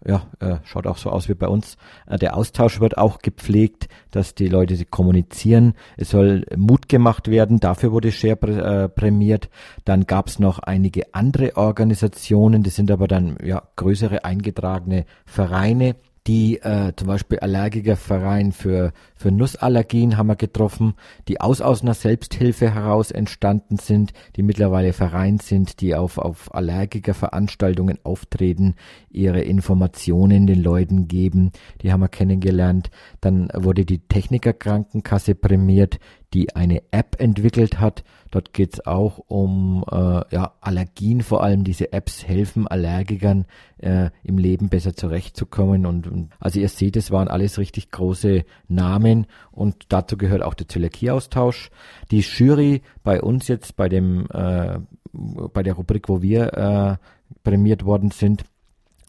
ja, 0.07 0.23
äh, 0.41 0.57
schaut 0.65 0.87
auch 0.87 0.97
so 0.97 1.11
aus 1.11 1.29
wie 1.29 1.35
bei 1.35 1.49
uns. 1.49 1.77
Äh, 2.07 2.19
der 2.19 2.37
Austausch 2.37 2.81
wird 2.81 2.97
auch 2.97 3.19
gepflegt, 3.19 3.89
dass 4.11 4.35
die 4.35 4.49
Leute 4.49 4.77
sie 4.77 4.87
kommunizieren. 4.87 5.75
Es 5.97 6.11
soll 6.11 6.47
Mut 6.57 6.89
gemacht 6.89 7.29
werden, 7.29 7.61
dafür 7.61 7.93
wurde 7.93 8.11
Share 8.13 8.37
prä 8.37 8.85
äh, 8.85 8.89
prämiert. 8.89 9.51
Dann 9.85 10.07
gab 10.07 10.29
es 10.29 10.39
noch 10.39 10.59
einige 10.59 11.15
andere 11.15 11.57
Organisationen, 11.57 12.63
das 12.63 12.77
sind 12.77 12.91
aber 12.91 13.09
dann 13.09 13.37
ja 13.45 13.63
größere 13.77 14.25
eingetragene 14.25 15.05
Vereine, 15.27 15.97
die 16.27 16.59
äh, 16.59 16.93
zum 16.97 17.09
Beispiel 17.09 17.39
Allergikerverein 17.39 18.53
für, 18.53 18.93
für 19.17 19.31
Nussallergien 19.31 20.17
haben 20.17 20.27
wir 20.27 20.37
getroffen, 20.37 20.95
die 21.29 21.41
aus, 21.41 21.61
aus 21.61 21.83
einer 21.83 21.95
Selbsthilfe 21.95 22.75
heraus 22.75 23.11
entstanden 23.11 23.79
sind, 23.79 24.13
die 24.37 24.43
mittlerweile 24.43 24.93
Verein 24.93 25.39
sind, 25.39 25.81
die 25.81 25.95
auf, 25.95 26.19
auf 26.19 26.55
Allergikerveranstaltungen 26.55 27.99
auftreten, 28.05 28.75
ihre 29.09 29.41
Informationen 29.41 30.47
den 30.47 30.63
Leuten 30.63 31.09
geben, 31.09 31.53
die 31.83 31.93
haben 31.93 32.01
wir 32.01 32.09
kennengelernt. 32.09 32.91
Dann 33.21 33.49
wurde 33.55 33.87
die 33.87 34.07
Technikerkrankenkasse 34.07 35.35
prämiert, 35.35 35.99
die 36.33 36.55
eine 36.55 36.83
App 36.91 37.17
entwickelt 37.19 37.81
hat. 37.81 38.05
Dort 38.31 38.53
geht 38.53 38.75
es 38.75 38.87
auch 38.87 39.19
um 39.27 39.85
äh, 39.91 40.23
ja, 40.31 40.53
Allergien, 40.61 41.23
vor 41.23 41.43
allem 41.43 41.65
diese 41.65 41.93
Apps 41.93 42.27
helfen 42.27 42.69
Allergikern 42.69 43.47
äh, 43.79 44.11
im 44.23 44.39
Leben 44.39 44.69
besser 44.69 44.95
zurechtzukommen. 44.95 45.87
Und, 45.87 46.07
und 46.07 46.31
also 46.39 46.61
ihr 46.61 46.69
seht, 46.69 46.97
es 46.97 47.11
waren 47.11 47.29
alles 47.29 47.59
richtig 47.59 47.91
große 47.91 48.45
Namen 48.69 49.27
und 49.51 49.87
dazu 49.89 50.17
gehört 50.17 50.43
auch 50.43 50.55
der 50.55 50.69
Zöliakieaustausch. 50.69 51.71
Die 52.11 52.21
Jury 52.21 52.83
bei 53.03 53.21
uns 53.21 53.49
jetzt 53.49 53.77
bei 53.77 53.89
dem 53.89 54.27
äh, 54.33 54.79
bei 55.13 55.63
der 55.63 55.75
Rubrik, 55.75 56.09
wo 56.09 56.23
wir 56.23 56.53
äh, 56.55 56.97
prämiert 57.43 57.85
worden 57.85 58.11
sind, 58.11 58.45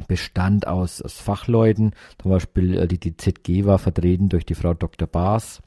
bestand 0.07 0.67
aus, 0.67 1.01
aus 1.01 1.19
Fachleuten, 1.19 1.93
zum 2.21 2.31
Beispiel 2.31 2.77
äh, 2.77 2.87
die, 2.87 2.99
die 2.99 3.17
ZG 3.17 3.65
war 3.65 3.77
vertreten 3.77 4.29
durch 4.29 4.45
die 4.45 4.55
Frau 4.55 4.73
Dr. 4.73 5.07
Baas, 5.07 5.61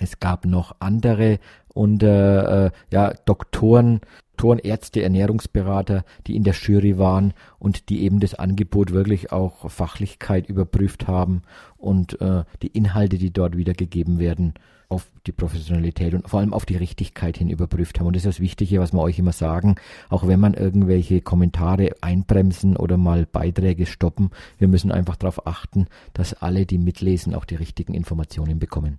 es 0.00 0.20
gab 0.20 0.44
noch 0.44 0.76
andere 0.80 1.38
und 1.72 2.02
äh, 2.02 2.70
ja, 2.90 3.14
Doktoren, 3.24 4.00
Doktoren, 4.36 4.58
Ärzte, 4.58 5.02
Ernährungsberater, 5.02 6.04
die 6.26 6.34
in 6.34 6.42
der 6.42 6.54
Jury 6.54 6.98
waren 6.98 7.34
und 7.58 7.88
die 7.88 8.02
eben 8.02 8.18
das 8.18 8.34
Angebot 8.34 8.92
wirklich 8.92 9.30
auch 9.30 9.70
Fachlichkeit 9.70 10.48
überprüft 10.48 11.06
haben 11.06 11.42
und 11.76 12.20
äh, 12.20 12.44
die 12.62 12.68
Inhalte, 12.68 13.18
die 13.18 13.32
dort 13.32 13.56
wiedergegeben 13.56 14.18
werden, 14.18 14.54
auf 14.88 15.06
die 15.26 15.32
Professionalität 15.32 16.14
und 16.14 16.28
vor 16.28 16.40
allem 16.40 16.52
auf 16.52 16.66
die 16.66 16.76
Richtigkeit 16.76 17.36
hin 17.36 17.48
überprüft 17.48 17.98
haben. 17.98 18.06
Und 18.06 18.16
das 18.16 18.24
ist 18.24 18.36
das 18.36 18.40
Wichtige, 18.40 18.80
was 18.80 18.92
wir 18.92 19.00
euch 19.00 19.18
immer 19.18 19.32
sagen, 19.32 19.76
auch 20.08 20.26
wenn 20.26 20.40
man 20.40 20.54
irgendwelche 20.54 21.20
Kommentare 21.20 21.90
einbremsen 22.00 22.76
oder 22.76 22.96
mal 22.96 23.26
Beiträge 23.26 23.86
stoppen, 23.86 24.30
wir 24.58 24.68
müssen 24.68 24.92
einfach 24.92 25.16
darauf 25.16 25.46
achten, 25.46 25.86
dass 26.12 26.34
alle, 26.34 26.66
die 26.66 26.78
mitlesen, 26.78 27.34
auch 27.34 27.44
die 27.44 27.56
richtigen 27.56 27.94
Informationen 27.94 28.58
bekommen. 28.58 28.98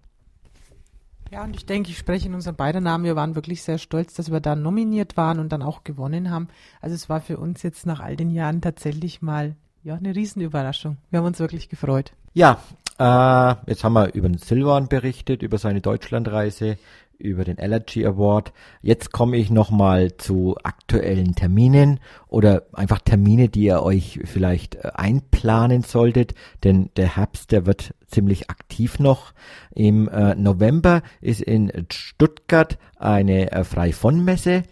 Ja, 1.32 1.44
und 1.44 1.56
ich 1.56 1.66
denke, 1.66 1.90
ich 1.90 1.98
spreche 1.98 2.28
in 2.28 2.36
unseren 2.36 2.56
beiden 2.56 2.84
Namen. 2.84 3.04
Wir 3.04 3.16
waren 3.16 3.36
wirklich 3.36 3.64
sehr 3.64 3.78
stolz, 3.78 4.14
dass 4.14 4.32
wir 4.32 4.40
da 4.40 4.56
nominiert 4.56 5.18
waren 5.18 5.40
und 5.40 5.52
dann 5.52 5.62
auch 5.62 5.84
gewonnen 5.84 6.30
haben. 6.30 6.48
Also 6.82 6.96
es 6.96 7.10
war 7.10 7.20
für 7.20 7.38
uns 7.38 7.64
jetzt 7.64 7.86
nach 7.86 8.00
all 8.00 8.16
den 8.16 8.30
Jahren 8.30 8.62
tatsächlich 8.62 9.22
mal 9.22 9.56
ja 9.84 9.96
eine 9.96 10.16
Riesenüberraschung. 10.16 10.98
Wir 11.10 11.20
haben 11.20 11.26
uns 11.26 11.40
wirklich 11.40 11.70
gefreut. 11.70 12.14
Ja, 12.34 12.60
äh, 12.98 13.56
jetzt 13.68 13.84
haben 13.84 13.94
wir 13.94 14.14
über 14.14 14.30
den 14.30 14.38
Silvan 14.38 14.88
berichtet, 14.88 15.42
über 15.42 15.58
seine 15.58 15.82
Deutschlandreise 15.82 16.78
über 17.18 17.44
den 17.44 17.60
Allergy 17.60 18.06
Award. 18.06 18.54
Jetzt 18.82 19.12
komme 19.12 19.38
ich 19.38 19.50
nochmal 19.50 20.18
zu 20.18 20.56
aktuellen 20.64 21.36
Terminen 21.36 22.00
oder 22.28 22.64
einfach 22.74 23.00
Termine, 23.00 23.50
die 23.50 23.66
ihr 23.66 23.82
euch 23.82 24.20
vielleicht 24.26 24.76
äh, 24.76 24.92
einplanen 24.94 25.82
solltet, 25.82 26.36
denn 26.64 26.90
der 26.96 27.16
Herbst, 27.16 27.52
der 27.52 27.66
wird 27.66 27.94
ziemlich 28.08 28.50
aktiv 28.50 29.00
noch. 29.00 29.34
Im 29.74 30.08
äh, 30.08 30.36
November 30.36 31.02
ist 31.22 31.42
in 31.42 31.72
Stuttgart 31.92 32.78
eine 32.98 33.52
äh, 33.52 33.64
Freifon-Messe. 33.64 34.64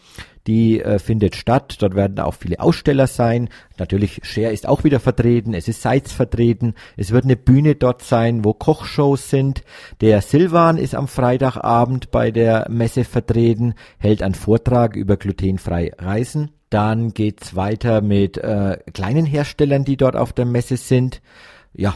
Die 0.48 0.82
äh, 0.82 1.00
findet 1.00 1.36
statt. 1.36 1.78
Dort 1.80 1.96
werden 1.96 2.20
auch 2.20 2.34
viele 2.34 2.60
Aussteller 2.60 3.08
sein. 3.08 3.50
Natürlich, 3.78 4.20
Share 4.24 4.52
ist 4.52 4.68
auch 4.68 4.84
wieder 4.84 5.00
vertreten. 5.00 5.54
Es 5.54 5.68
ist 5.68 5.82
Seitz 5.82 6.12
vertreten. 6.12 6.74
Es 6.98 7.12
wird 7.12 7.24
eine 7.24 7.38
Bühne 7.38 7.76
dort 7.76 8.02
sein, 8.02 8.44
wo 8.44 8.54
Kochshows 8.54 9.30
sind. 9.30 9.64
Der 10.02 10.22
Silvan 10.22 10.78
ist 10.78 10.96
am 10.96 11.08
Freitagabend 11.08 12.12
bei 12.12 12.32
der 12.32 12.68
Messe 12.70 13.06
vertreten, 13.06 13.76
hält 13.98 14.22
einen 14.22 14.36
Vortrag 14.36 14.96
über 14.96 15.18
glutenfrei 15.18 15.92
Reisen. 15.98 16.52
Dann 16.70 17.14
geht's 17.14 17.56
weiter 17.56 18.02
mit 18.02 18.38
äh, 18.38 18.80
kleinen 18.94 19.26
Herstellern, 19.26 19.86
die 19.86 19.96
dort 19.96 20.16
auf 20.16 20.34
der 20.34 20.46
Messe 20.46 20.76
sind. 20.76 21.22
Ja, 21.74 21.96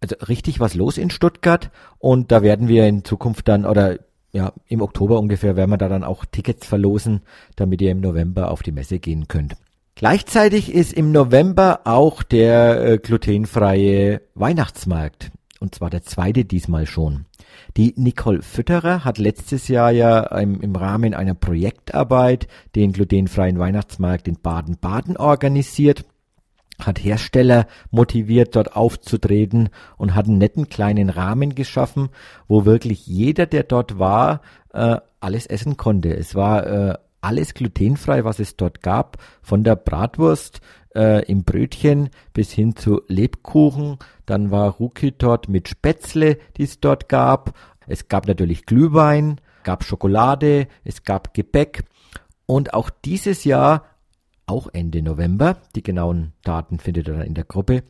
also 0.00 0.16
richtig 0.28 0.60
was 0.60 0.74
los 0.74 0.98
in 0.98 1.10
Stuttgart 1.10 1.70
und 1.98 2.32
da 2.32 2.42
werden 2.42 2.68
wir 2.68 2.86
in 2.86 3.04
Zukunft 3.04 3.48
dann 3.48 3.66
oder 3.66 3.98
ja, 4.32 4.52
im 4.66 4.80
Oktober 4.80 5.18
ungefähr 5.18 5.56
werden 5.56 5.70
wir 5.70 5.78
da 5.78 5.88
dann 5.88 6.04
auch 6.04 6.24
Tickets 6.24 6.66
verlosen, 6.66 7.20
damit 7.56 7.82
ihr 7.82 7.90
im 7.90 8.00
November 8.00 8.50
auf 8.50 8.62
die 8.62 8.72
Messe 8.72 8.98
gehen 8.98 9.28
könnt. 9.28 9.56
Gleichzeitig 9.96 10.72
ist 10.72 10.92
im 10.92 11.12
November 11.12 11.80
auch 11.84 12.22
der 12.22 12.84
äh, 12.84 12.98
glutenfreie 12.98 14.22
Weihnachtsmarkt. 14.34 15.30
Und 15.58 15.74
zwar 15.74 15.90
der 15.90 16.02
zweite 16.02 16.46
diesmal 16.46 16.86
schon. 16.86 17.26
Die 17.76 17.92
Nicole 17.96 18.40
Fütterer 18.40 19.04
hat 19.04 19.18
letztes 19.18 19.68
Jahr 19.68 19.90
ja 19.90 20.20
im, 20.38 20.60
im 20.60 20.74
Rahmen 20.74 21.12
einer 21.12 21.34
Projektarbeit 21.34 22.48
den 22.74 22.92
glutenfreien 22.92 23.58
Weihnachtsmarkt 23.58 24.26
in 24.26 24.38
Baden-Baden 24.40 25.18
organisiert 25.18 26.06
hat 26.86 27.02
Hersteller 27.02 27.66
motiviert, 27.90 28.56
dort 28.56 28.76
aufzutreten 28.76 29.70
und 29.96 30.14
hat 30.14 30.26
einen 30.26 30.38
netten 30.38 30.68
kleinen 30.68 31.10
Rahmen 31.10 31.54
geschaffen, 31.54 32.08
wo 32.48 32.64
wirklich 32.64 33.06
jeder, 33.06 33.46
der 33.46 33.64
dort 33.64 33.98
war, 33.98 34.40
äh, 34.72 34.96
alles 35.20 35.46
essen 35.46 35.76
konnte. 35.76 36.14
Es 36.14 36.34
war 36.34 36.66
äh, 36.66 36.94
alles 37.20 37.54
glutenfrei, 37.54 38.24
was 38.24 38.38
es 38.38 38.56
dort 38.56 38.82
gab, 38.82 39.18
von 39.42 39.64
der 39.64 39.76
Bratwurst 39.76 40.60
äh, 40.94 41.24
im 41.26 41.44
Brötchen 41.44 42.10
bis 42.32 42.50
hin 42.52 42.76
zu 42.76 43.02
Lebkuchen. 43.08 43.98
Dann 44.26 44.50
war 44.50 44.70
Ruki 44.70 45.12
dort 45.12 45.48
mit 45.48 45.68
Spätzle, 45.68 46.38
die 46.56 46.64
es 46.64 46.80
dort 46.80 47.08
gab. 47.08 47.54
Es 47.86 48.08
gab 48.08 48.26
natürlich 48.26 48.66
Glühwein, 48.66 49.40
gab 49.64 49.84
Schokolade, 49.84 50.68
es 50.84 51.04
gab 51.04 51.34
Gebäck. 51.34 51.84
Und 52.46 52.74
auch 52.74 52.90
dieses 52.90 53.44
Jahr 53.44 53.84
auch 54.50 54.68
Ende 54.72 55.02
November. 55.02 55.58
Die 55.74 55.82
genauen 55.82 56.32
Daten 56.42 56.78
findet 56.78 57.08
ihr 57.08 57.14
dann 57.14 57.26
in 57.26 57.34
der 57.34 57.44
Gruppe. 57.44 57.82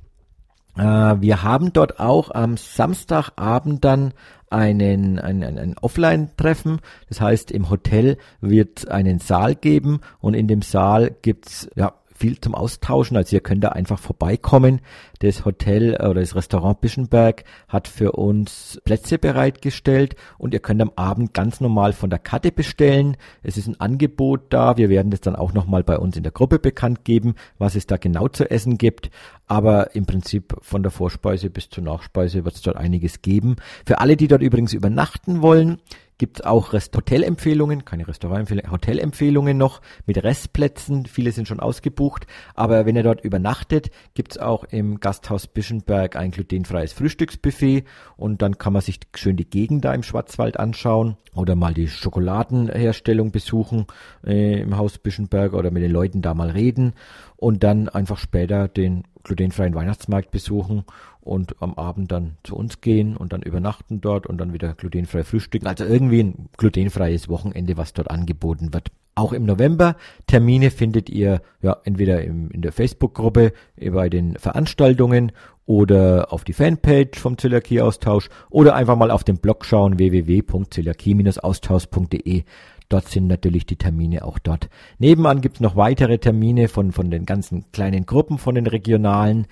Äh, 0.78 0.82
wir 0.82 1.44
haben 1.44 1.74
dort 1.74 2.00
auch 2.00 2.32
am 2.32 2.58
Samstagabend 2.58 3.84
dann 3.84 4.14
einen, 4.50 5.20
einen, 5.20 5.58
ein 5.58 5.76
Offline-Treffen. 5.80 6.80
Das 7.10 7.20
heißt, 7.20 7.52
im 7.52 7.70
Hotel 7.70 8.18
wird 8.40 8.90
einen 8.90 9.20
Saal 9.20 9.56
geben 9.56 10.02
und 10.20 10.36
in 10.36 10.48
dem 10.48 10.62
Saal 10.62 11.16
gibt's 11.22 11.68
ja 11.76 11.94
viel 12.24 12.40
zum 12.40 12.56
Austauschen. 12.56 13.18
Also 13.18 13.36
ihr 13.36 13.42
könnt 13.42 13.66
da 13.66 13.70
einfach 13.70 14.00
vorbeikommen. 14.00 14.80
Das 15.20 15.44
Hotel 15.44 15.96
oder 15.96 16.22
das 16.22 16.38
Restaurant 16.38 16.80
Bischenberg 16.80 17.44
hat 17.68 17.90
für 17.90 18.14
uns 18.14 18.80
Plätze 18.86 19.18
bereitgestellt 19.18 20.16
und 20.38 20.54
ihr 20.54 20.62
könnt 20.62 20.82
am 20.82 20.94
Abend 20.96 21.34
ganz 21.34 21.60
normal 21.60 21.92
von 21.92 22.10
der 22.10 22.20
Karte 22.20 22.54
bestellen. 22.54 23.18
Es 23.42 23.58
ist 23.58 23.68
ein 23.68 23.78
Angebot 23.82 24.54
da. 24.54 24.78
Wir 24.78 24.88
werden 24.88 25.12
das 25.12 25.20
dann 25.20 25.36
auch 25.36 25.52
nochmal 25.52 25.84
bei 25.84 25.98
uns 25.98 26.16
in 26.16 26.24
der 26.24 26.32
Gruppe 26.32 26.60
bekannt 26.60 27.04
geben, 27.04 27.36
was 27.58 27.76
es 27.76 27.88
da 27.88 27.98
genau 27.98 28.30
zu 28.30 28.50
essen 28.50 28.78
gibt. 28.78 29.10
Aber 29.46 29.94
im 29.94 30.06
Prinzip 30.06 30.56
von 30.62 30.82
der 30.82 30.94
Vorspeise 30.94 31.50
bis 31.50 31.70
zur 31.70 31.84
Nachspeise 31.84 32.46
wird 32.46 32.56
es 32.56 32.62
dort 32.62 32.78
einiges 32.78 33.22
geben. 33.22 33.58
Für 33.86 34.00
alle, 34.00 34.16
die 34.16 34.30
dort 34.30 34.42
übrigens 34.42 34.72
übernachten 34.72 35.42
wollen, 35.42 35.82
gibt 36.24 36.46
auch 36.46 36.72
Rest 36.72 36.96
Hotelempfehlungen, 36.96 37.84
keine 37.84 38.08
Restaurantempfehlungen, 38.08 38.72
Hotelempfehlungen 38.72 39.58
noch 39.58 39.82
mit 40.06 40.24
Restplätzen. 40.24 41.06
Viele 41.06 41.34
sind 41.34 41.50
schon 41.50 41.60
ausgebucht. 41.60 42.28
Aber 42.56 42.86
wenn 42.86 42.96
ihr 42.96 43.04
dort 43.04 43.26
übernachtet, 43.26 43.92
gibt 44.14 44.32
es 44.32 44.38
auch 44.38 44.64
im 44.64 45.02
Gasthaus 45.02 45.48
Bischenberg 45.48 46.16
ein 46.16 46.32
glutenfreies 46.32 46.94
Frühstücksbuffet 46.94 47.84
und 48.16 48.42
dann 48.42 48.58
kann 48.58 48.72
man 48.72 48.82
sich 48.82 49.02
schön 49.16 49.36
die 49.36 49.50
Gegend 49.50 49.84
da 49.84 49.94
im 49.94 50.02
Schwarzwald 50.02 50.58
anschauen 50.58 51.18
oder 51.36 51.56
mal 51.56 51.74
die 51.74 51.90
Schokoladenherstellung 51.90 53.34
besuchen 53.34 53.86
äh, 54.26 54.62
im 54.62 54.78
Haus 54.78 55.00
Bischenberg 55.00 55.52
oder 55.52 55.72
mit 55.72 55.84
den 55.84 55.92
Leuten 55.92 56.22
da 56.22 56.34
mal 56.34 56.52
reden 56.52 56.94
und 57.36 57.64
dann 57.64 57.90
einfach 57.90 58.18
später 58.18 58.70
den 58.70 59.04
glutenfreien 59.24 59.76
Weihnachtsmarkt 59.76 60.32
besuchen 60.32 60.84
und 61.22 61.62
am 61.62 61.76
Abend 61.76 62.12
dann 62.12 62.38
zu 62.44 62.56
uns 62.56 62.82
gehen 62.82 63.16
und 63.16 63.34
dann 63.34 63.42
übernachten 63.42 64.02
dort 64.02 64.28
und 64.28 64.38
dann 64.38 64.54
wieder 64.54 64.74
glutenfrei 64.74 65.24
frühstücken. 65.24 65.68
Also 65.68 65.86
irgendwie 65.86 66.22
ein 66.22 66.50
glutenfreies 66.58 67.30
Wochenende, 67.30 67.78
was 67.78 67.94
dort 67.94 68.12
angeboten 68.12 68.74
wird. 68.74 68.92
Auch 69.16 69.32
im 69.32 69.46
November 69.46 69.96
Termine 70.26 70.72
findet 70.72 71.08
ihr 71.10 71.44
ja 71.62 71.78
entweder 71.84 72.24
im, 72.24 72.50
in 72.50 72.64
der 72.64 72.72
Facebook-Gruppe 72.72 73.54
bei 73.78 74.10
den 74.10 74.36
Veranstaltungen 74.38 75.32
oder 75.66 76.34
auf 76.34 76.44
die 76.44 76.54
Fanpage 76.54 77.20
vom 77.20 77.38
Zöliakie-Austausch 77.38 78.30
oder 78.50 78.74
einfach 78.76 78.98
mal 78.98 79.12
auf 79.12 79.24
den 79.24 79.38
Blog 79.38 79.66
schauen 79.66 80.00
www.zöliakie-austausch.de. 80.00 82.44
Dort 82.90 83.10
sind 83.10 83.28
natürlich 83.28 83.66
die 83.66 83.76
Termine 83.76 84.26
auch 84.26 84.40
dort. 84.40 84.70
Nebenan 85.00 85.42
gibt 85.42 85.58
es 85.58 85.62
noch 85.62 85.76
weitere 85.76 86.18
Termine 86.18 86.68
von, 86.68 86.92
von 86.92 87.10
den 87.10 87.26
ganzen 87.26 87.72
kleinen 87.72 88.06
Gruppen, 88.06 88.38
von 88.38 88.56
den 88.56 88.68
regionalen. 88.68 89.48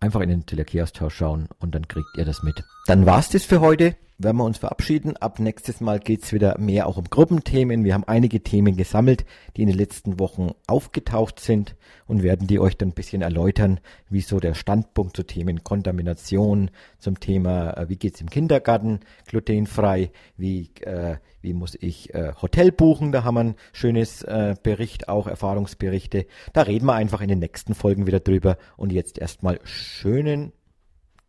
Einfach 0.00 0.20
in 0.20 0.30
den 0.30 0.46
Zöliakie-Austausch 0.46 1.14
schauen 1.14 1.48
und 1.58 1.74
dann 1.74 1.86
kriegt 1.86 2.08
ihr 2.16 2.24
das 2.24 2.42
mit. 2.42 2.62
Dann 2.86 3.06
war's 3.06 3.28
das 3.28 3.44
für 3.44 3.60
heute 3.60 3.96
werden 4.22 4.36
wir 4.36 4.44
uns 4.44 4.58
verabschieden. 4.58 5.16
Ab 5.16 5.38
nächstes 5.38 5.80
Mal 5.80 5.98
geht's 5.98 6.32
wieder 6.32 6.58
mehr 6.58 6.86
auch 6.86 6.98
um 6.98 7.04
Gruppenthemen. 7.04 7.84
Wir 7.84 7.94
haben 7.94 8.04
einige 8.04 8.42
Themen 8.42 8.76
gesammelt, 8.76 9.24
die 9.56 9.62
in 9.62 9.68
den 9.68 9.78
letzten 9.78 10.20
Wochen 10.20 10.50
aufgetaucht 10.66 11.40
sind 11.40 11.74
und 12.06 12.22
werden 12.22 12.46
die 12.46 12.58
euch 12.58 12.76
dann 12.76 12.90
ein 12.90 12.94
bisschen 12.94 13.22
erläutern, 13.22 13.80
wie 14.10 14.20
so 14.20 14.38
der 14.38 14.54
Standpunkt 14.54 15.16
zu 15.16 15.22
Themen 15.22 15.64
Kontamination, 15.64 16.70
zum 16.98 17.18
Thema, 17.18 17.72
äh, 17.76 17.88
wie 17.88 17.96
geht's 17.96 18.20
im 18.20 18.28
Kindergarten 18.28 19.00
glutenfrei, 19.26 20.10
wie, 20.36 20.70
äh, 20.82 21.16
wie 21.40 21.54
muss 21.54 21.76
ich 21.80 22.12
äh, 22.14 22.32
Hotel 22.40 22.72
buchen, 22.72 23.12
da 23.12 23.24
haben 23.24 23.34
wir 23.34 23.44
ein 23.44 23.54
schönes 23.72 24.22
äh, 24.22 24.54
Bericht, 24.62 25.08
auch 25.08 25.26
Erfahrungsberichte. 25.26 26.26
Da 26.52 26.62
reden 26.62 26.86
wir 26.86 26.94
einfach 26.94 27.22
in 27.22 27.28
den 27.28 27.38
nächsten 27.38 27.74
Folgen 27.74 28.06
wieder 28.06 28.20
drüber 28.20 28.58
und 28.76 28.92
jetzt 28.92 29.18
erstmal 29.18 29.60
schönen 29.64 30.52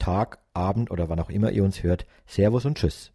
Tag, 0.01 0.39
Abend 0.53 0.89
oder 0.89 1.09
wann 1.09 1.19
auch 1.19 1.29
immer 1.29 1.51
ihr 1.51 1.63
uns 1.63 1.83
hört. 1.83 2.07
Servus 2.25 2.65
und 2.65 2.77
Tschüss. 2.77 3.11